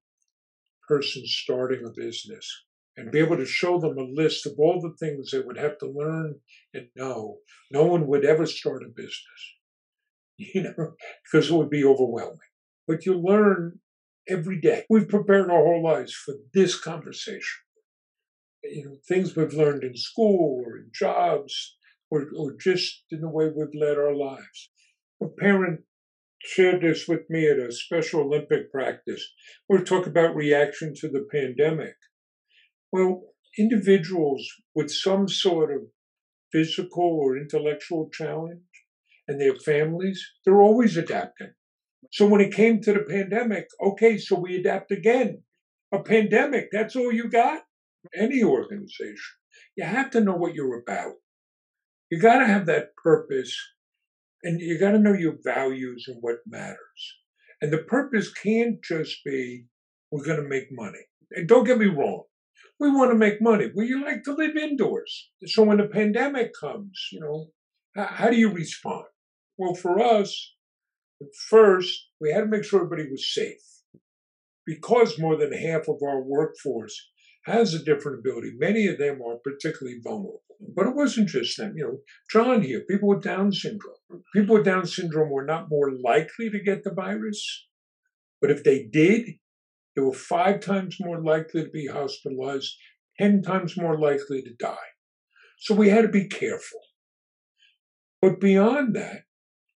person 0.87 1.23
starting 1.25 1.85
a 1.85 1.89
business 1.89 2.64
and 2.97 3.11
be 3.11 3.19
able 3.19 3.37
to 3.37 3.45
show 3.45 3.79
them 3.79 3.97
a 3.97 4.03
list 4.03 4.45
of 4.45 4.53
all 4.57 4.79
the 4.81 4.95
things 4.97 5.31
they 5.31 5.39
would 5.39 5.57
have 5.57 5.77
to 5.79 5.87
learn 5.87 6.35
and 6.73 6.87
know. 6.95 7.37
No 7.71 7.83
one 7.83 8.07
would 8.07 8.25
ever 8.25 8.45
start 8.45 8.83
a 8.83 8.87
business, 8.87 9.55
you 10.37 10.63
know, 10.63 10.93
because 11.23 11.49
it 11.49 11.53
would 11.53 11.69
be 11.69 11.83
overwhelming. 11.83 12.39
But 12.87 13.05
you 13.05 13.19
learn 13.19 13.79
every 14.27 14.59
day. 14.59 14.85
We've 14.89 15.09
prepared 15.09 15.49
our 15.49 15.63
whole 15.63 15.83
lives 15.83 16.13
for 16.13 16.35
this 16.53 16.79
conversation. 16.79 17.61
You 18.63 18.85
know, 18.85 18.97
things 19.07 19.35
we've 19.35 19.53
learned 19.53 19.83
in 19.83 19.95
school 19.95 20.63
or 20.65 20.77
in 20.77 20.89
jobs 20.93 21.75
or, 22.09 22.25
or 22.35 22.55
just 22.59 23.03
in 23.11 23.21
the 23.21 23.29
way 23.29 23.45
we've 23.45 23.79
led 23.79 23.97
our 23.97 24.15
lives. 24.15 24.69
A 25.21 25.27
parent 25.27 25.81
shared 26.43 26.81
this 26.81 27.07
with 27.07 27.21
me 27.29 27.47
at 27.49 27.59
a 27.59 27.71
Special 27.71 28.21
Olympic 28.21 28.71
practice. 28.71 29.25
We 29.69 29.77
are 29.77 29.83
talking 29.83 30.09
about 30.09 30.35
reaction 30.35 30.93
to 30.97 31.07
the 31.07 31.27
pandemic. 31.31 31.95
Well, 32.91 33.23
individuals 33.57 34.47
with 34.73 34.91
some 34.91 35.27
sort 35.27 35.71
of 35.71 35.81
physical 36.51 37.19
or 37.21 37.37
intellectual 37.37 38.09
challenge 38.11 38.61
and 39.27 39.39
their 39.39 39.55
families, 39.55 40.23
they're 40.43 40.61
always 40.61 40.97
adapting. 40.97 41.53
So 42.11 42.27
when 42.27 42.41
it 42.41 42.53
came 42.53 42.81
to 42.81 42.93
the 42.93 42.99
pandemic, 42.99 43.67
okay, 43.81 44.17
so 44.17 44.39
we 44.39 44.55
adapt 44.55 44.91
again. 44.91 45.43
A 45.91 46.01
pandemic, 46.01 46.69
that's 46.71 46.95
all 46.95 47.11
you 47.11 47.29
got? 47.29 47.63
Any 48.15 48.43
organization. 48.43 49.35
You 49.75 49.85
have 49.85 50.11
to 50.11 50.21
know 50.21 50.35
what 50.35 50.53
you're 50.53 50.79
about. 50.79 51.13
You 52.09 52.19
got 52.19 52.39
to 52.39 52.45
have 52.45 52.67
that 52.67 52.95
purpose 53.01 53.57
and 54.43 54.61
you 54.61 54.79
got 54.79 54.91
to 54.91 54.99
know 54.99 55.13
your 55.13 55.37
values 55.43 56.05
and 56.07 56.17
what 56.21 56.37
matters. 56.45 57.17
And 57.61 57.73
the 57.73 57.79
purpose 57.79 58.31
can't 58.31 58.81
just 58.83 59.23
be, 59.25 59.65
we're 60.11 60.23
going 60.23 60.41
to 60.41 60.47
make 60.47 60.67
money. 60.71 61.05
And 61.31 61.47
don't 61.47 61.65
get 61.65 61.79
me 61.79 61.87
wrong, 61.87 62.23
we 62.79 62.91
want 62.91 63.11
to 63.11 63.17
make 63.17 63.41
money. 63.41 63.67
We 63.73 63.93
like 63.95 64.23
to 64.23 64.33
live 64.33 64.55
indoors. 64.55 65.29
So 65.45 65.63
when 65.63 65.77
the 65.77 65.87
pandemic 65.87 66.51
comes, 66.59 67.07
you 67.11 67.19
know, 67.19 67.47
how, 67.95 68.29
do 68.29 68.35
you 68.35 68.51
respond? 68.51 69.05
Well, 69.57 69.73
for 69.73 69.99
us, 69.99 70.53
first, 71.49 72.07
we 72.19 72.31
had 72.31 72.41
to 72.41 72.47
make 72.47 72.65
sure 72.65 72.83
everybody 72.83 73.09
was 73.09 73.33
safe. 73.33 73.61
Because 74.65 75.19
more 75.19 75.37
than 75.37 75.53
half 75.53 75.87
of 75.87 75.97
our 76.03 76.21
workforce 76.21 77.09
has 77.45 77.73
a 77.73 77.83
different 77.83 78.19
ability, 78.19 78.51
many 78.57 78.87
of 78.87 78.97
them 78.97 79.21
are 79.21 79.37
particularly 79.43 79.99
vulnerable. 80.03 80.41
But 80.75 80.87
it 80.87 80.95
wasn't 80.95 81.29
just 81.29 81.57
them. 81.57 81.73
You 81.77 81.83
know, 81.83 81.97
John 82.31 82.63
here, 82.63 82.81
people 82.89 83.09
with 83.09 83.23
Down 83.23 83.51
syndrome. 83.51 83.95
People 84.33 84.55
with 84.55 84.65
Down 84.65 84.85
syndrome 84.85 85.29
were 85.29 85.45
not 85.45 85.69
more 85.69 85.91
likely 85.91 86.49
to 86.49 86.63
get 86.63 86.83
the 86.83 86.93
virus, 86.93 87.67
but 88.41 88.51
if 88.51 88.63
they 88.63 88.83
did, 88.91 89.35
they 89.95 90.01
were 90.01 90.13
five 90.13 90.59
times 90.59 90.97
more 90.99 91.23
likely 91.23 91.63
to 91.63 91.69
be 91.69 91.87
hospitalized, 91.87 92.75
10 93.19 93.41
times 93.41 93.77
more 93.77 93.97
likely 93.99 94.41
to 94.41 94.53
die. 94.59 94.75
So 95.59 95.73
we 95.73 95.89
had 95.89 96.01
to 96.01 96.09
be 96.09 96.27
careful. 96.27 96.81
But 98.21 98.39
beyond 98.39 98.95
that, 98.95 99.23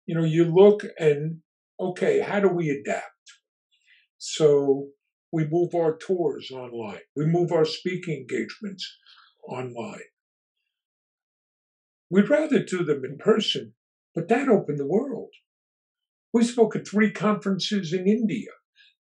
you 0.06 0.16
know, 0.16 0.24
you 0.24 0.46
look 0.46 0.84
and, 0.98 1.40
okay, 1.80 2.22
how 2.22 2.40
do 2.40 2.48
we 2.48 2.70
adapt? 2.70 3.12
So 4.18 4.88
we 5.32 5.46
move 5.46 5.76
our 5.76 5.98
tours 5.98 6.50
online, 6.52 7.02
we 7.16 7.26
move 7.26 7.52
our 7.52 7.66
speaking 7.66 8.26
engagements 8.30 8.98
online. 9.48 10.00
We'd 12.10 12.30
rather 12.30 12.64
do 12.64 12.84
them 12.84 13.04
in 13.04 13.18
person, 13.18 13.74
but 14.14 14.30
that 14.30 14.48
opened 14.48 14.80
the 14.80 14.88
world. 14.88 15.32
We 16.32 16.44
spoke 16.44 16.76
at 16.76 16.88
three 16.88 17.12
conferences 17.12 17.92
in 17.94 18.08
India. 18.08 18.52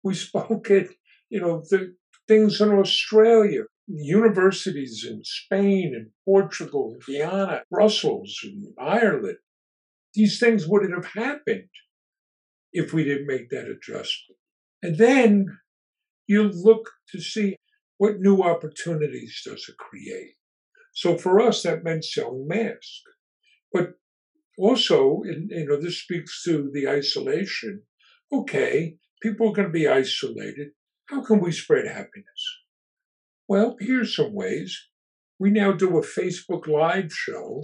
We 0.03 0.15
spoke 0.27 0.71
at 0.71 0.89
you 1.35 1.41
know, 1.41 1.63
the 1.71 1.81
things 2.29 2.61
in 2.61 2.71
Australia. 2.85 3.63
universities 3.87 5.05
in 5.09 5.21
Spain 5.25 5.93
and 5.95 6.11
Portugal 6.25 6.93
and 6.93 7.03
Guyana, 7.05 7.63
Brussels 7.71 8.39
and 8.43 8.67
Ireland. 8.79 9.39
These 10.15 10.39
things 10.39 10.67
wouldn't 10.67 10.95
have 10.95 11.13
happened 11.13 11.69
if 12.73 12.93
we 12.93 13.05
didn't 13.05 13.27
make 13.27 13.51
that 13.51 13.69
adjustment. 13.69 14.39
And 14.83 14.99
then 14.99 15.47
you 16.27 16.45
look 16.45 16.91
to 17.11 17.21
see 17.21 17.57
what 17.99 18.21
new 18.21 18.43
opportunities 18.43 19.43
does 19.45 19.67
it 19.69 19.77
create. 19.77 20.35
So 20.95 21.17
for 21.17 21.41
us, 21.41 21.63
that 21.63 21.85
meant 21.85 22.05
selling 22.05 22.47
masks. 22.47 23.03
But 23.73 23.95
also, 24.57 25.23
you 25.25 25.67
know, 25.67 25.81
this 25.81 26.01
speaks 26.01 26.43
to 26.45 26.71
the 26.73 26.89
isolation. 26.89 27.83
Okay, 28.33 28.97
people 29.21 29.49
are 29.49 29.53
going 29.53 29.69
to 29.69 29.73
be 29.73 29.89
isolated. 29.89 30.69
How 31.11 31.23
can 31.23 31.41
we 31.41 31.53
spread 31.53 31.87
happiness? 31.87 32.61
Well, 33.47 33.77
here's 33.79 34.17
some 34.17 34.33
ways. 34.33 34.89
We 35.39 35.51
now 35.51 35.73
do 35.73 35.99
a 35.99 36.01
Facebook 36.01 36.67
Live 36.67 37.13
show 37.13 37.63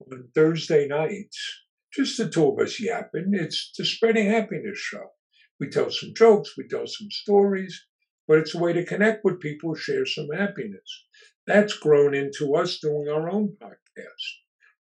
on 0.00 0.28
Thursday 0.34 0.88
nights, 0.88 1.62
just 1.94 2.18
the 2.18 2.28
two 2.28 2.48
of 2.48 2.58
us 2.58 2.80
yapping. 2.80 3.30
It's 3.34 3.70
the 3.78 3.84
Spreading 3.84 4.28
Happiness 4.30 4.78
show. 4.78 5.12
We 5.60 5.68
tell 5.68 5.90
some 5.90 6.12
jokes, 6.16 6.54
we 6.58 6.66
tell 6.66 6.88
some 6.88 7.08
stories, 7.12 7.86
but 8.26 8.38
it's 8.38 8.54
a 8.54 8.58
way 8.58 8.72
to 8.72 8.84
connect 8.84 9.24
with 9.24 9.38
people, 9.38 9.76
share 9.76 10.04
some 10.04 10.30
happiness. 10.36 11.04
That's 11.46 11.78
grown 11.78 12.16
into 12.16 12.56
us 12.56 12.80
doing 12.80 13.08
our 13.08 13.30
own 13.30 13.56
podcast, 13.62 14.26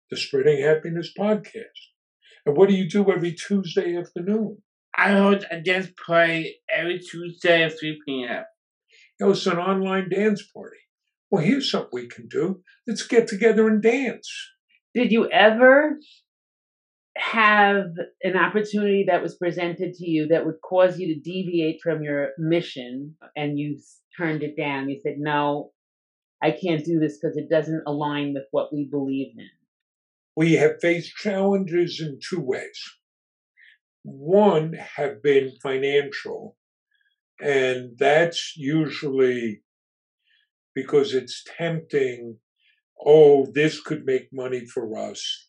the 0.09 0.17
Spreading 0.17 0.63
Happiness 0.63 1.13
podcast. 1.19 1.81
And 2.47 2.57
what 2.57 2.69
do 2.69 2.77
you 2.77 2.89
do 2.89 3.11
every 3.11 3.33
Tuesday 3.33 3.97
afternoon? 3.97 4.63
I 4.99 5.13
hold 5.13 5.45
a 5.49 5.61
dance 5.61 5.91
party 6.05 6.57
every 6.69 6.99
Tuesday 6.99 7.63
at 7.63 7.79
3 7.79 8.01
p.m. 8.05 8.43
It 9.21 9.25
was 9.25 9.47
an 9.47 9.57
online 9.57 10.09
dance 10.11 10.43
party. 10.53 10.77
Well, 11.31 11.45
here's 11.45 11.71
something 11.71 11.91
we 11.93 12.09
can 12.09 12.27
do. 12.27 12.63
Let's 12.85 13.07
get 13.07 13.29
together 13.29 13.69
and 13.69 13.81
dance. 13.81 14.29
Did 14.95 15.13
you 15.13 15.31
ever 15.31 15.99
have 17.17 17.85
an 18.25 18.37
opportunity 18.37 19.05
that 19.07 19.23
was 19.23 19.37
presented 19.37 19.95
to 19.95 20.11
you 20.11 20.27
that 20.29 20.45
would 20.45 20.61
cause 20.69 20.99
you 20.99 21.15
to 21.15 21.21
deviate 21.21 21.79
from 21.81 22.03
your 22.03 22.31
mission 22.37 23.15
and 23.37 23.57
you 23.57 23.79
turned 24.17 24.43
it 24.43 24.57
down? 24.57 24.89
You 24.89 24.99
said, 25.01 25.19
no, 25.19 25.71
I 26.43 26.51
can't 26.51 26.85
do 26.85 26.99
this 26.99 27.19
because 27.21 27.37
it 27.37 27.49
doesn't 27.49 27.85
align 27.87 28.35
with 28.35 28.47
what 28.51 28.75
we 28.75 28.89
believe 28.91 29.35
in. 29.37 29.49
We 30.35 30.55
have 30.55 30.81
faced 30.81 31.15
challenges 31.15 32.01
in 32.01 32.19
two 32.29 32.41
ways. 32.41 32.98
One 34.03 34.75
have 34.75 35.23
been 35.23 35.53
financial, 35.63 36.57
and 37.41 37.97
that's 37.99 38.55
usually 38.57 39.63
because 40.75 41.15
it's 41.15 41.45
tempting. 41.57 42.39
Oh, 43.05 43.47
this 43.53 43.81
could 43.81 44.05
make 44.05 44.29
money 44.33 44.67
for 44.67 44.97
us, 44.99 45.49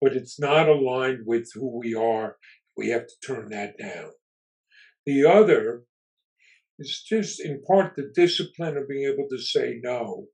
but 0.00 0.14
it's 0.14 0.38
not 0.38 0.68
aligned 0.68 1.26
with 1.26 1.50
who 1.54 1.78
we 1.78 1.94
are. 1.94 2.36
We 2.76 2.88
have 2.88 3.06
to 3.06 3.14
turn 3.26 3.50
that 3.50 3.78
down. 3.78 4.10
The 5.06 5.24
other 5.24 5.84
is 6.78 7.04
just 7.08 7.40
in 7.40 7.62
part 7.62 7.94
the 7.94 8.10
discipline 8.14 8.76
of 8.76 8.88
being 8.88 9.10
able 9.12 9.28
to 9.30 9.38
say 9.38 9.78
no. 9.82 10.26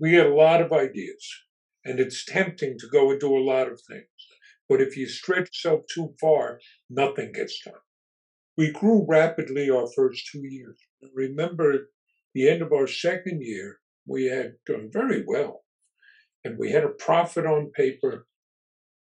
We 0.00 0.12
get 0.12 0.26
a 0.26 0.34
lot 0.34 0.60
of 0.60 0.72
ideas, 0.72 1.26
and 1.84 1.98
it's 1.98 2.24
tempting 2.24 2.78
to 2.78 2.88
go 2.88 3.10
and 3.10 3.20
do 3.20 3.36
a 3.36 3.42
lot 3.42 3.66
of 3.66 3.80
things. 3.88 4.06
But 4.68 4.80
if 4.80 4.96
you 4.96 5.08
stretch 5.08 5.64
yourself 5.64 5.84
too 5.92 6.14
far, 6.20 6.60
nothing 6.90 7.32
gets 7.32 7.58
done. 7.64 7.74
We 8.56 8.72
grew 8.72 9.06
rapidly 9.08 9.70
our 9.70 9.86
first 9.94 10.28
two 10.30 10.42
years. 10.44 10.78
Remember, 11.14 11.88
the 12.34 12.48
end 12.48 12.60
of 12.60 12.72
our 12.72 12.86
second 12.86 13.42
year, 13.42 13.78
we 14.06 14.26
had 14.26 14.54
done 14.66 14.90
very 14.92 15.24
well. 15.26 15.62
And 16.44 16.58
we 16.58 16.72
had 16.72 16.84
a 16.84 16.88
profit 16.88 17.46
on 17.46 17.70
paper. 17.70 18.26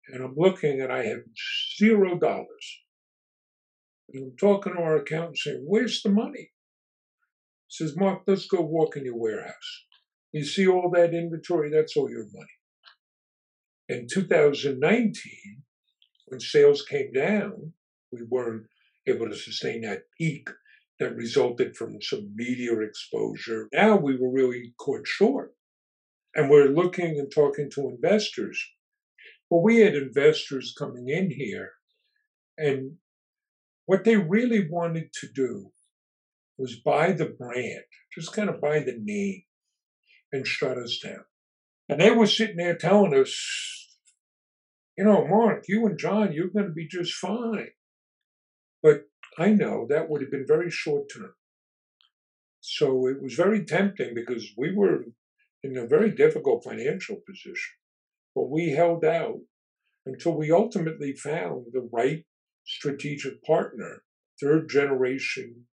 And 0.08 0.24
I'm 0.24 0.36
looking 0.38 0.82
and 0.82 0.91
I 0.91 1.06
have 1.06 1.19
zero 1.78 2.17
dollars. 2.17 2.80
And 4.13 4.24
I'm 4.24 4.38
talking 4.38 4.74
to 4.74 4.80
our 4.80 4.98
accountant 4.98 5.38
saying, 5.38 5.63
Where's 5.67 6.02
the 6.02 6.10
money? 6.10 6.52
He 7.67 7.86
says, 7.86 7.95
Mark, 7.95 8.24
let's 8.26 8.48
go 8.48 8.62
walk 8.62 8.98
in 8.98 9.06
your 9.06 9.17
warehouse. 9.17 9.86
You 10.32 10.43
see 10.43 10.67
all 10.67 10.91
that 10.93 11.13
inventory? 11.13 11.69
That's 11.69 11.95
all 11.95 12.10
your 12.10 12.26
money. 12.34 12.59
In 13.89 14.06
2019, 14.08 15.63
when 16.28 16.39
sales 16.39 16.84
came 16.84 17.12
down, 17.12 17.73
we 18.12 18.19
weren't 18.30 18.67
able 19.08 19.28
to 19.28 19.36
sustain 19.36 19.82
that 19.82 20.04
peak 20.15 20.47
that 20.99 21.15
resulted 21.15 21.75
from 21.75 21.99
some 21.99 22.32
media 22.36 22.80
exposure. 22.82 23.67
Now 23.73 23.95
we 23.95 24.15
were 24.15 24.32
really 24.32 24.75
caught 24.80 25.08
short. 25.08 25.56
And 26.36 26.52
we're 26.52 26.67
looking 26.67 27.17
and 27.17 27.32
talking 27.34 27.71
to 27.71 27.89
investors. 27.89 28.63
Well, 29.49 29.63
we 29.63 29.80
had 29.80 29.95
investors 29.95 30.75
coming 30.78 31.10
in 31.10 31.32
here, 31.32 31.71
and 32.56 32.97
what 33.88 34.04
they 34.04 34.15
really 34.15 34.67
wanted 34.69 35.12
to 35.13 35.28
do 35.34 35.71
was 36.60 36.75
buy 36.75 37.13
the 37.13 37.25
brand, 37.25 37.86
just 38.13 38.34
kind 38.34 38.49
of 38.49 38.62
buy 38.62 38.82
the 38.82 38.99
name, 39.02 39.41
and 40.32 40.45
shut 40.45 40.78
us 40.78 40.99
down. 41.04 41.25
And 41.88 41.99
they 41.99 42.12
were 42.12 42.28
sitting 42.28 42.58
there 42.58 42.75
telling 42.75 43.15
us, 43.15 43.79
you 44.99 45.05
know, 45.05 45.25
Mark, 45.25 45.63
you 45.69 45.85
and 45.85 45.97
John, 45.97 46.33
you're 46.33 46.49
going 46.49 46.65
to 46.65 46.73
be 46.73 46.85
just 46.85 47.13
fine. 47.13 47.69
But 48.83 49.05
I 49.38 49.51
know 49.51 49.88
that 49.88 50.09
would 50.09 50.19
have 50.19 50.29
been 50.29 50.45
very 50.45 50.69
short 50.69 51.05
term. 51.15 51.35
So 52.59 53.07
it 53.07 53.23
was 53.23 53.35
very 53.35 53.63
tempting 53.63 54.13
because 54.13 54.51
we 54.57 54.75
were 54.75 55.05
in 55.63 55.77
a 55.77 55.88
very 55.88 56.12
difficult 56.12 56.65
financial 56.65 57.21
position. 57.25 57.77
But 58.35 58.49
we 58.49 58.71
held 58.71 59.05
out 59.05 59.39
until 60.05 60.38
we 60.38 60.51
ultimately 60.51 61.13
found 61.13 61.67
the 61.71 61.88
right 61.93 62.25
strategic 62.65 63.41
partner, 63.45 64.03
third 64.43 64.67
generation 64.69 65.63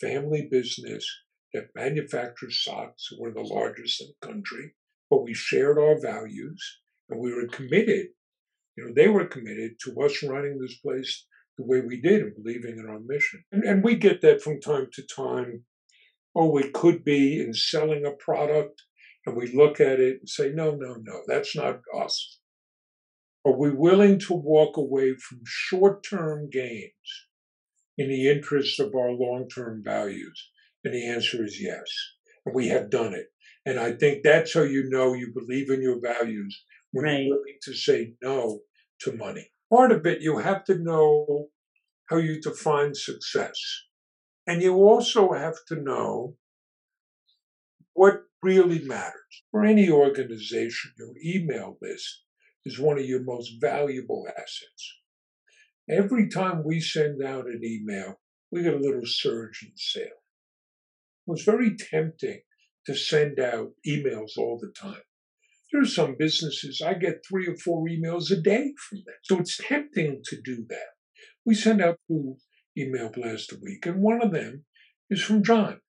family 0.00 0.48
business 0.50 1.06
that 1.54 1.68
manufactures 1.76 2.64
socks. 2.64 3.10
We're 3.16 3.32
the 3.32 3.42
largest 3.42 4.00
in 4.00 4.08
the 4.08 4.26
country, 4.26 4.72
but 5.08 5.22
we 5.22 5.34
shared 5.34 5.78
our 5.78 6.00
values 6.00 6.80
and 7.08 7.20
we 7.20 7.32
were 7.32 7.46
committed 7.46 8.08
you 8.76 8.84
know, 8.84 8.92
they 8.94 9.08
were 9.08 9.26
committed 9.26 9.72
to 9.84 10.00
us 10.02 10.22
running 10.22 10.58
this 10.58 10.76
place 10.78 11.26
the 11.58 11.64
way 11.64 11.80
we 11.80 12.00
did 12.00 12.22
and 12.22 12.34
believing 12.34 12.78
in 12.78 12.88
our 12.88 13.00
mission. 13.00 13.44
And, 13.52 13.64
and 13.64 13.84
we 13.84 13.96
get 13.96 14.22
that 14.22 14.42
from 14.42 14.60
time 14.60 14.88
to 14.92 15.02
time. 15.14 15.64
Oh, 16.34 16.50
we 16.50 16.70
could 16.70 17.04
be 17.04 17.40
in 17.40 17.52
selling 17.52 18.06
a 18.06 18.12
product 18.12 18.82
and 19.26 19.36
we 19.36 19.52
look 19.52 19.80
at 19.80 20.00
it 20.00 20.18
and 20.20 20.28
say, 20.28 20.50
no, 20.50 20.70
no, 20.72 20.96
no, 21.02 21.20
that's 21.26 21.54
not 21.54 21.80
us. 21.96 22.38
Are 23.44 23.56
we 23.56 23.70
willing 23.70 24.18
to 24.20 24.34
walk 24.34 24.76
away 24.76 25.14
from 25.16 25.40
short 25.44 26.04
term 26.08 26.48
gains 26.50 27.26
in 27.98 28.08
the 28.08 28.30
interest 28.30 28.80
of 28.80 28.94
our 28.94 29.10
long 29.10 29.48
term 29.54 29.82
values? 29.84 30.50
And 30.84 30.94
the 30.94 31.06
answer 31.06 31.44
is 31.44 31.60
yes. 31.60 31.84
And 32.46 32.54
we 32.54 32.68
have 32.68 32.90
done 32.90 33.14
it. 33.14 33.26
And 33.66 33.78
I 33.78 33.92
think 33.92 34.22
that's 34.22 34.54
how 34.54 34.62
you 34.62 34.88
know 34.88 35.12
you 35.12 35.32
believe 35.32 35.70
in 35.70 35.82
your 35.82 36.00
values 36.00 36.64
when 36.92 37.04
right. 37.04 37.20
you're 37.20 37.36
willing 37.36 37.58
to 37.62 37.74
say 37.74 38.14
no 38.22 38.60
to 39.00 39.12
money. 39.12 39.50
Part 39.70 39.92
of 39.92 40.06
it, 40.06 40.20
you 40.20 40.38
have 40.38 40.64
to 40.64 40.78
know 40.78 41.48
how 42.08 42.18
you 42.18 42.40
define 42.40 42.94
success. 42.94 43.58
And 44.46 44.62
you 44.62 44.74
also 44.74 45.32
have 45.32 45.56
to 45.68 45.76
know 45.76 46.36
what 47.94 48.22
really 48.42 48.80
matters. 48.80 49.44
For 49.50 49.64
any 49.64 49.90
organization, 49.90 50.92
your 50.98 51.14
email 51.24 51.78
list 51.80 52.22
is 52.64 52.78
one 52.78 52.98
of 52.98 53.04
your 53.04 53.22
most 53.22 53.52
valuable 53.60 54.26
assets. 54.36 54.98
Every 55.88 56.28
time 56.28 56.62
we 56.64 56.80
send 56.80 57.22
out 57.22 57.46
an 57.46 57.60
email, 57.64 58.20
we 58.50 58.62
get 58.62 58.74
a 58.74 58.78
little 58.78 59.06
surge 59.06 59.62
in 59.62 59.72
sale. 59.76 60.04
It 61.26 61.30
was 61.30 61.42
very 61.42 61.76
tempting 61.76 62.40
to 62.86 62.94
send 62.94 63.38
out 63.38 63.70
emails 63.86 64.36
all 64.36 64.58
the 64.60 64.72
time. 64.78 65.02
There's 65.72 65.94
some 65.94 66.16
businesses, 66.18 66.82
I 66.84 66.94
get 66.94 67.24
three 67.26 67.46
or 67.46 67.56
four 67.56 67.86
emails 67.88 68.30
a 68.30 68.36
day 68.36 68.74
from 68.88 68.98
them. 69.06 69.14
So 69.24 69.38
it's 69.38 69.56
tempting 69.56 70.20
to 70.24 70.36
do 70.44 70.66
that. 70.68 70.90
We 71.46 71.54
send 71.54 71.80
out 71.80 71.98
two 72.08 72.36
email 72.76 73.10
blasts 73.10 73.52
a 73.52 73.56
week, 73.62 73.86
and 73.86 74.02
one 74.02 74.22
of 74.22 74.32
them 74.32 74.64
is 75.08 75.22
from 75.22 75.42
John. 75.42 75.80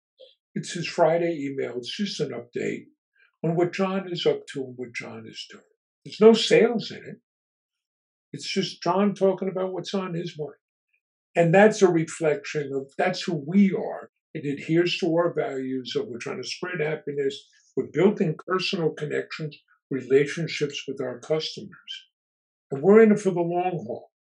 It's 0.55 0.73
his 0.73 0.87
Friday 0.87 1.37
email. 1.37 1.77
It's 1.79 1.95
just 1.95 2.21
an 2.21 2.31
update 2.31 2.85
on 3.45 3.57
what 3.57 3.73
John 3.73 4.11
is 4.11 4.25
up 4.25 4.47
to 4.53 4.61
and 4.61 4.75
what 4.77 4.95
John 4.95 5.25
is 5.27 5.47
doing. 5.51 5.65
There's 6.05 6.21
no 6.21 6.33
sales 6.33 6.91
in 6.91 6.99
it. 6.99 7.17
It's 8.33 8.49
just 8.49 8.83
John 8.83 9.15
talking 9.15 9.49
about 9.49 9.73
what's 9.73 9.95
on 9.95 10.15
his 10.15 10.39
mind. 10.39 10.53
And 11.35 11.55
that's 11.55 11.83
a 11.83 11.89
reflection 11.89 12.71
of 12.75 12.93
that's 12.99 13.23
who 13.23 13.43
we 13.47 13.73
are. 13.73 14.11
It 14.35 14.47
adheres 14.47 14.99
to 14.99 15.15
our 15.17 15.35
values 15.35 15.95
of 15.97 16.07
we're 16.07 16.19
trying 16.19 16.43
to 16.43 16.49
spread 16.49 16.81
happiness. 16.81 17.49
We're 17.77 17.91
building 17.93 18.37
personal 18.47 18.91
connections 18.91 19.59
relationships 19.93 20.85
with 20.89 21.01
our 21.01 21.19
customers. 21.21 21.93
And 22.71 22.83
we're 22.83 23.03
in 23.03 23.13
it 23.13 23.21
for 23.21 23.31
the 23.31 23.41
long 23.41 23.85
haul, 23.87 24.11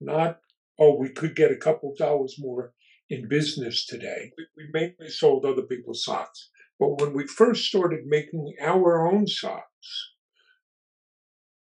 not, 0.00 0.38
oh, 0.78 0.96
we 0.96 1.10
could 1.10 1.36
get 1.36 1.52
a 1.52 1.56
couple 1.56 1.94
dollars 1.96 2.36
more 2.38 2.72
in 3.10 3.28
business 3.28 3.84
today. 3.84 4.32
We 4.56 4.64
mainly 4.72 5.10
sold 5.10 5.44
other 5.44 5.62
people's 5.62 6.04
socks. 6.04 6.50
But 6.78 7.00
when 7.00 7.12
we 7.12 7.26
first 7.26 7.66
started 7.66 8.06
making 8.06 8.54
our 8.62 9.06
own 9.06 9.26
socks, 9.26 10.12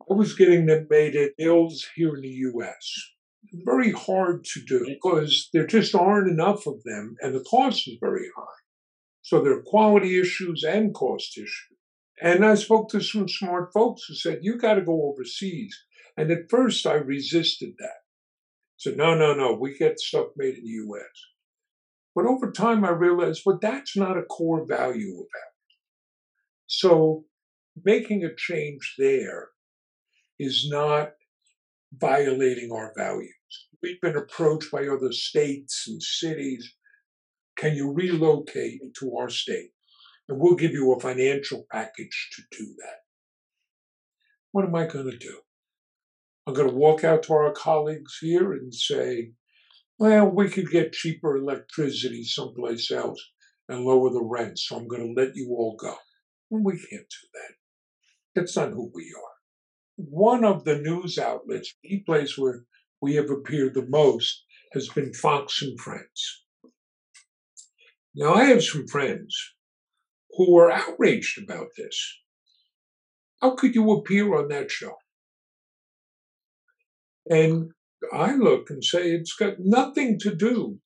I 0.09 0.13
was 0.13 0.35
getting 0.35 0.67
them 0.67 0.87
made 0.89 1.15
at 1.15 1.31
mills 1.39 1.87
here 1.95 2.15
in 2.15 2.21
the 2.21 2.27
US. 2.53 3.13
Very 3.65 3.91
hard 3.91 4.43
to 4.53 4.61
do 4.67 4.85
because 4.87 5.49
there 5.53 5.65
just 5.65 5.95
aren't 5.95 6.29
enough 6.29 6.67
of 6.67 6.83
them 6.83 7.15
and 7.21 7.33
the 7.33 7.43
cost 7.43 7.87
is 7.87 7.97
very 7.99 8.27
high. 8.35 8.59
So 9.23 9.41
there 9.41 9.53
are 9.53 9.63
quality 9.63 10.19
issues 10.19 10.63
and 10.63 10.93
cost 10.93 11.37
issues. 11.37 11.78
And 12.21 12.45
I 12.45 12.55
spoke 12.55 12.89
to 12.89 13.01
some 13.01 13.29
smart 13.29 13.71
folks 13.73 14.03
who 14.07 14.15
said, 14.15 14.39
you 14.41 14.57
got 14.57 14.75
to 14.75 14.81
go 14.81 15.09
overseas. 15.09 15.77
And 16.17 16.31
at 16.31 16.49
first 16.49 16.85
I 16.85 16.95
resisted 16.95 17.75
that. 17.79 17.99
So 18.77 18.91
no, 18.91 19.15
no, 19.15 19.33
no, 19.33 19.53
we 19.53 19.77
get 19.77 19.99
stuff 19.99 20.27
made 20.35 20.55
in 20.55 20.63
the 20.63 20.93
US. 20.93 21.05
But 22.15 22.25
over 22.25 22.51
time 22.51 22.83
I 22.83 22.89
realized, 22.89 23.43
well, 23.45 23.59
that's 23.61 23.95
not 23.95 24.17
a 24.17 24.23
core 24.23 24.65
value 24.65 25.13
of 25.13 25.19
ours. 25.19 25.77
So 26.67 27.25
making 27.83 28.23
a 28.23 28.35
change 28.35 28.95
there 28.97 29.49
is 30.37 30.67
not 30.69 31.11
violating 31.97 32.71
our 32.71 32.93
values. 32.97 33.33
We've 33.81 34.01
been 34.01 34.17
approached 34.17 34.71
by 34.71 34.87
other 34.87 35.11
states 35.11 35.85
and 35.87 36.01
cities. 36.01 36.73
Can 37.57 37.75
you 37.75 37.93
relocate 37.93 38.81
to 38.99 39.15
our 39.17 39.29
state? 39.29 39.71
And 40.29 40.39
we'll 40.39 40.55
give 40.55 40.73
you 40.73 40.93
a 40.93 40.99
financial 40.99 41.65
package 41.71 42.29
to 42.33 42.43
do 42.55 42.65
that. 42.77 42.99
What 44.51 44.63
am 44.63 44.75
I 44.75 44.85
going 44.85 45.09
to 45.09 45.17
do? 45.17 45.39
I'm 46.45 46.53
going 46.53 46.69
to 46.69 46.75
walk 46.75 47.03
out 47.03 47.23
to 47.23 47.33
our 47.33 47.51
colleagues 47.51 48.19
here 48.21 48.53
and 48.53 48.73
say, 48.73 49.31
well, 49.97 50.27
we 50.27 50.47
could 50.49 50.69
get 50.69 50.93
cheaper 50.93 51.35
electricity 51.35 52.23
someplace 52.23 52.91
else 52.91 53.19
and 53.67 53.83
lower 53.83 54.11
the 54.11 54.23
rent, 54.23 54.59
so 54.59 54.77
I'm 54.77 54.87
going 54.87 55.15
to 55.15 55.19
let 55.19 55.35
you 55.35 55.55
all 55.57 55.75
go. 55.75 55.95
Well, 56.49 56.63
we 56.63 56.73
can't 56.73 56.89
do 56.89 57.27
that. 57.33 57.53
That's 58.35 58.55
not 58.55 58.69
who 58.69 58.91
we 58.93 59.11
are. 59.17 59.33
One 59.97 60.45
of 60.45 60.63
the 60.63 60.77
news 60.77 61.17
outlets, 61.17 61.73
the 61.83 62.01
place 62.01 62.37
where 62.37 62.65
we 63.01 63.15
have 63.15 63.31
appeared 63.31 63.73
the 63.73 63.87
most, 63.87 64.45
has 64.73 64.89
been 64.89 65.11
Fox 65.11 65.63
and 65.63 65.79
Friends. 65.79 66.45
Now, 68.15 68.35
I 68.35 68.45
have 68.45 68.63
some 68.63 68.87
friends 68.87 69.35
who 70.39 70.57
are 70.57 70.71
outraged 70.71 71.37
about 71.37 71.67
this. 71.75 72.17
How 73.41 73.55
could 73.55 73.75
you 73.75 73.91
appear 73.91 74.33
on 74.33 74.47
that 74.47 74.71
show? 74.71 74.93
And 77.29 77.71
I 78.13 78.35
look 78.35 78.69
and 78.69 78.81
say, 78.81 79.11
it's 79.11 79.35
got 79.35 79.55
nothing 79.59 80.17
to 80.21 80.33
do 80.33 80.79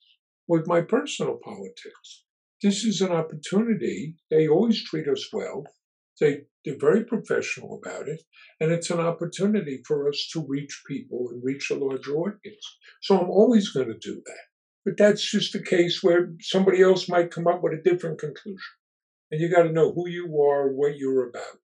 with 0.47 0.65
my 0.65 0.81
personal 0.81 1.37
politics. 1.43 2.23
This 2.63 2.83
is 2.83 2.99
an 2.99 3.11
opportunity. 3.11 4.15
They 4.31 4.47
always 4.47 4.83
treat 4.83 5.07
us 5.07 5.29
well. 5.31 5.65
They, 6.19 6.45
they're 6.65 6.75
very 6.79 7.05
professional 7.05 7.79
about 7.79 8.07
it. 8.07 8.21
And 8.59 8.71
it's 8.71 8.89
an 8.89 8.99
opportunity 8.99 9.83
for 9.85 10.09
us 10.09 10.27
to 10.33 10.43
reach 10.47 10.81
people 10.87 11.27
and 11.29 11.43
reach 11.43 11.69
a 11.69 11.75
larger 11.75 12.15
audience. 12.15 12.77
So 13.03 13.19
I'm 13.19 13.29
always 13.29 13.69
going 13.69 13.89
to 13.89 13.99
do 13.99 14.19
that. 14.25 14.45
But 14.83 14.97
that's 14.97 15.29
just 15.29 15.53
a 15.53 15.61
case 15.61 16.01
where 16.01 16.31
somebody 16.41 16.81
else 16.81 17.07
might 17.07 17.29
come 17.29 17.45
up 17.45 17.61
with 17.61 17.73
a 17.73 17.83
different 17.87 18.19
conclusion. 18.19 18.73
And 19.33 19.41
you 19.41 19.49
got 19.49 19.63
to 19.63 19.71
know 19.71 19.91
who 19.91 20.07
you 20.07 20.25
are, 20.43 20.71
what 20.71 20.95
you're 20.95 21.27
about. 21.27 21.57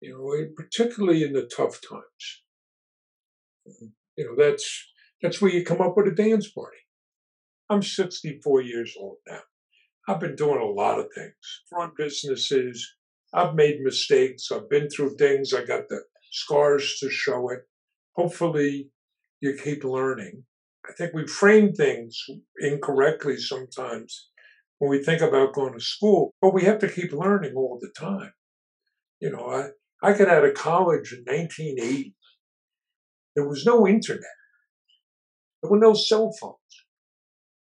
You 0.00 0.12
know, 0.12 0.46
particularly 0.56 1.24
in 1.24 1.32
the 1.32 1.42
tough 1.42 1.80
times. 1.80 2.44
You 4.16 4.26
know, 4.26 4.36
that's 4.38 4.86
that's 5.20 5.42
where 5.42 5.50
you 5.50 5.64
come 5.64 5.80
up 5.80 5.96
with 5.96 6.06
a 6.06 6.14
dance 6.14 6.48
party. 6.48 6.76
I'm 7.68 7.82
64 7.82 8.62
years 8.62 8.94
old 8.96 9.16
now. 9.26 9.40
I've 10.06 10.20
been 10.20 10.36
doing 10.36 10.60
a 10.60 10.66
lot 10.66 11.00
of 11.00 11.06
things. 11.12 11.34
Run 11.72 11.90
businesses. 11.98 12.94
I've 13.32 13.56
made 13.56 13.80
mistakes. 13.80 14.52
I've 14.52 14.70
been 14.70 14.88
through 14.88 15.16
things. 15.16 15.52
I 15.52 15.64
got 15.64 15.88
the 15.88 16.00
scars 16.30 16.98
to 17.00 17.10
show 17.10 17.50
it. 17.50 17.62
Hopefully, 18.14 18.90
you 19.40 19.58
keep 19.60 19.82
learning. 19.82 20.44
I 20.88 20.92
think 20.92 21.12
we 21.12 21.26
frame 21.26 21.72
things 21.72 22.24
incorrectly 22.60 23.36
sometimes 23.36 24.28
when 24.84 24.98
we 24.98 25.02
think 25.02 25.22
about 25.22 25.54
going 25.54 25.72
to 25.72 25.80
school, 25.80 26.34
but 26.42 26.52
we 26.52 26.64
have 26.64 26.78
to 26.78 26.88
keep 26.88 27.10
learning 27.10 27.54
all 27.56 27.78
the 27.80 27.90
time. 27.98 28.32
You 29.18 29.30
know, 29.30 29.46
I, 29.48 29.68
I 30.06 30.12
got 30.12 30.28
out 30.28 30.44
of 30.44 30.52
college 30.52 31.10
in 31.12 31.20
1980. 31.20 32.14
There 33.34 33.48
was 33.48 33.64
no 33.64 33.88
internet. 33.88 34.20
There 35.62 35.70
were 35.70 35.78
no 35.78 35.94
cell 35.94 36.30
phones. 36.38 36.58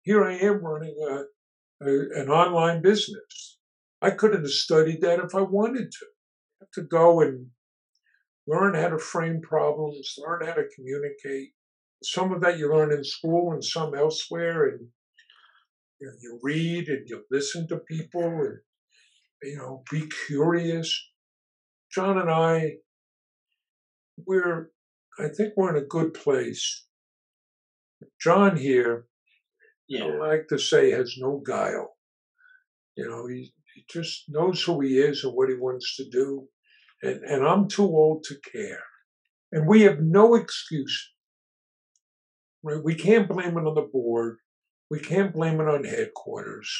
Here 0.02 0.22
I 0.22 0.34
am 0.34 0.62
running 0.62 0.94
a, 1.08 1.86
a, 1.86 2.20
an 2.20 2.28
online 2.28 2.82
business. 2.82 3.58
I 4.02 4.10
couldn't 4.10 4.42
have 4.42 4.50
studied 4.50 5.00
that 5.00 5.20
if 5.20 5.34
I 5.34 5.40
wanted 5.40 5.90
to. 5.90 6.06
I 6.60 6.64
have 6.64 6.70
to 6.72 6.82
go 6.82 7.22
and 7.22 7.46
learn 8.46 8.74
how 8.74 8.88
to 8.88 8.98
frame 8.98 9.40
problems, 9.40 10.16
learn 10.18 10.44
how 10.44 10.52
to 10.52 10.68
communicate. 10.74 11.52
Some 12.02 12.32
of 12.34 12.42
that 12.42 12.58
you 12.58 12.70
learn 12.70 12.92
in 12.92 13.04
school 13.04 13.52
and 13.52 13.64
some 13.64 13.94
elsewhere. 13.94 14.68
And 14.68 14.88
you, 16.00 16.06
know, 16.06 16.12
you 16.20 16.38
read 16.42 16.88
and 16.88 17.08
you 17.08 17.24
listen 17.30 17.66
to 17.68 17.78
people 17.78 18.22
and, 18.22 18.58
you 19.42 19.56
know, 19.56 19.82
be 19.90 20.08
curious. 20.26 21.08
John 21.92 22.18
and 22.18 22.30
I, 22.30 22.74
we're 24.26 24.70
I 25.18 25.28
think 25.28 25.54
we're 25.56 25.74
in 25.74 25.82
a 25.82 25.86
good 25.86 26.12
place. 26.12 26.86
John 28.20 28.56
here, 28.56 29.06
yeah. 29.88 30.04
I 30.04 30.16
like 30.16 30.48
to 30.48 30.58
say, 30.58 30.90
has 30.90 31.14
no 31.18 31.42
guile. 31.46 31.96
You 32.96 33.08
know, 33.08 33.26
he, 33.26 33.52
he 33.74 33.84
just 33.88 34.24
knows 34.28 34.62
who 34.62 34.80
he 34.80 34.98
is 34.98 35.24
and 35.24 35.32
what 35.32 35.48
he 35.48 35.54
wants 35.54 35.96
to 35.96 36.08
do. 36.10 36.48
And, 37.02 37.22
and 37.24 37.46
I'm 37.46 37.68
too 37.68 37.84
old 37.84 38.24
to 38.24 38.36
care. 38.52 38.82
And 39.52 39.66
we 39.66 39.82
have 39.82 40.00
no 40.00 40.34
excuse. 40.34 41.12
Right? 42.62 42.82
We 42.82 42.94
can't 42.94 43.28
blame 43.28 43.56
it 43.56 43.66
on 43.66 43.74
the 43.74 43.88
board. 43.90 44.38
We 44.90 45.00
can't 45.00 45.32
blame 45.32 45.60
it 45.60 45.68
on 45.68 45.84
headquarters. 45.84 46.70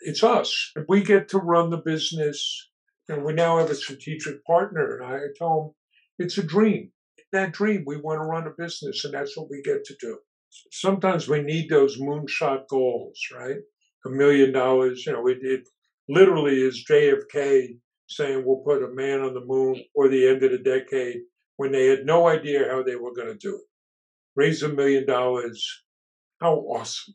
It's 0.00 0.24
us. 0.24 0.72
We 0.88 1.02
get 1.02 1.28
to 1.30 1.38
run 1.38 1.70
the 1.70 1.76
business, 1.78 2.70
and 3.08 3.24
we 3.24 3.32
now 3.32 3.58
have 3.58 3.70
a 3.70 3.74
strategic 3.74 4.44
partner, 4.44 4.96
and 4.96 5.06
I 5.06 5.18
told 5.38 5.66
him 5.66 5.74
it's 6.18 6.38
a 6.38 6.42
dream 6.42 6.90
that 7.32 7.52
dream. 7.52 7.84
We 7.86 7.96
want 7.96 8.20
to 8.20 8.24
run 8.24 8.46
a 8.46 8.50
business, 8.50 9.04
and 9.04 9.14
that's 9.14 9.36
what 9.36 9.50
we 9.50 9.62
get 9.62 9.84
to 9.84 9.96
do. 10.00 10.18
Sometimes 10.72 11.28
we 11.28 11.42
need 11.42 11.68
those 11.68 12.00
moonshot 12.00 12.68
goals, 12.68 13.18
right? 13.32 13.58
A 14.06 14.08
million 14.08 14.52
dollars, 14.52 15.04
you 15.06 15.12
know, 15.12 15.26
it, 15.28 15.38
it 15.42 15.68
literally 16.08 16.60
is 16.60 16.84
JFK 16.90 17.78
saying 18.08 18.42
we'll 18.44 18.64
put 18.64 18.82
a 18.82 18.92
man 18.94 19.20
on 19.20 19.34
the 19.34 19.44
moon 19.44 19.80
or 19.94 20.08
the 20.08 20.26
end 20.26 20.42
of 20.42 20.50
the 20.50 20.58
decade 20.58 21.18
when 21.56 21.70
they 21.70 21.86
had 21.86 22.04
no 22.04 22.26
idea 22.26 22.68
how 22.68 22.82
they 22.82 22.96
were 22.96 23.14
going 23.14 23.28
to 23.28 23.34
do 23.34 23.54
it. 23.54 23.68
Raise 24.34 24.62
a 24.62 24.68
million 24.68 25.06
dollars. 25.06 25.64
How 26.40 26.54
awesome. 26.56 27.14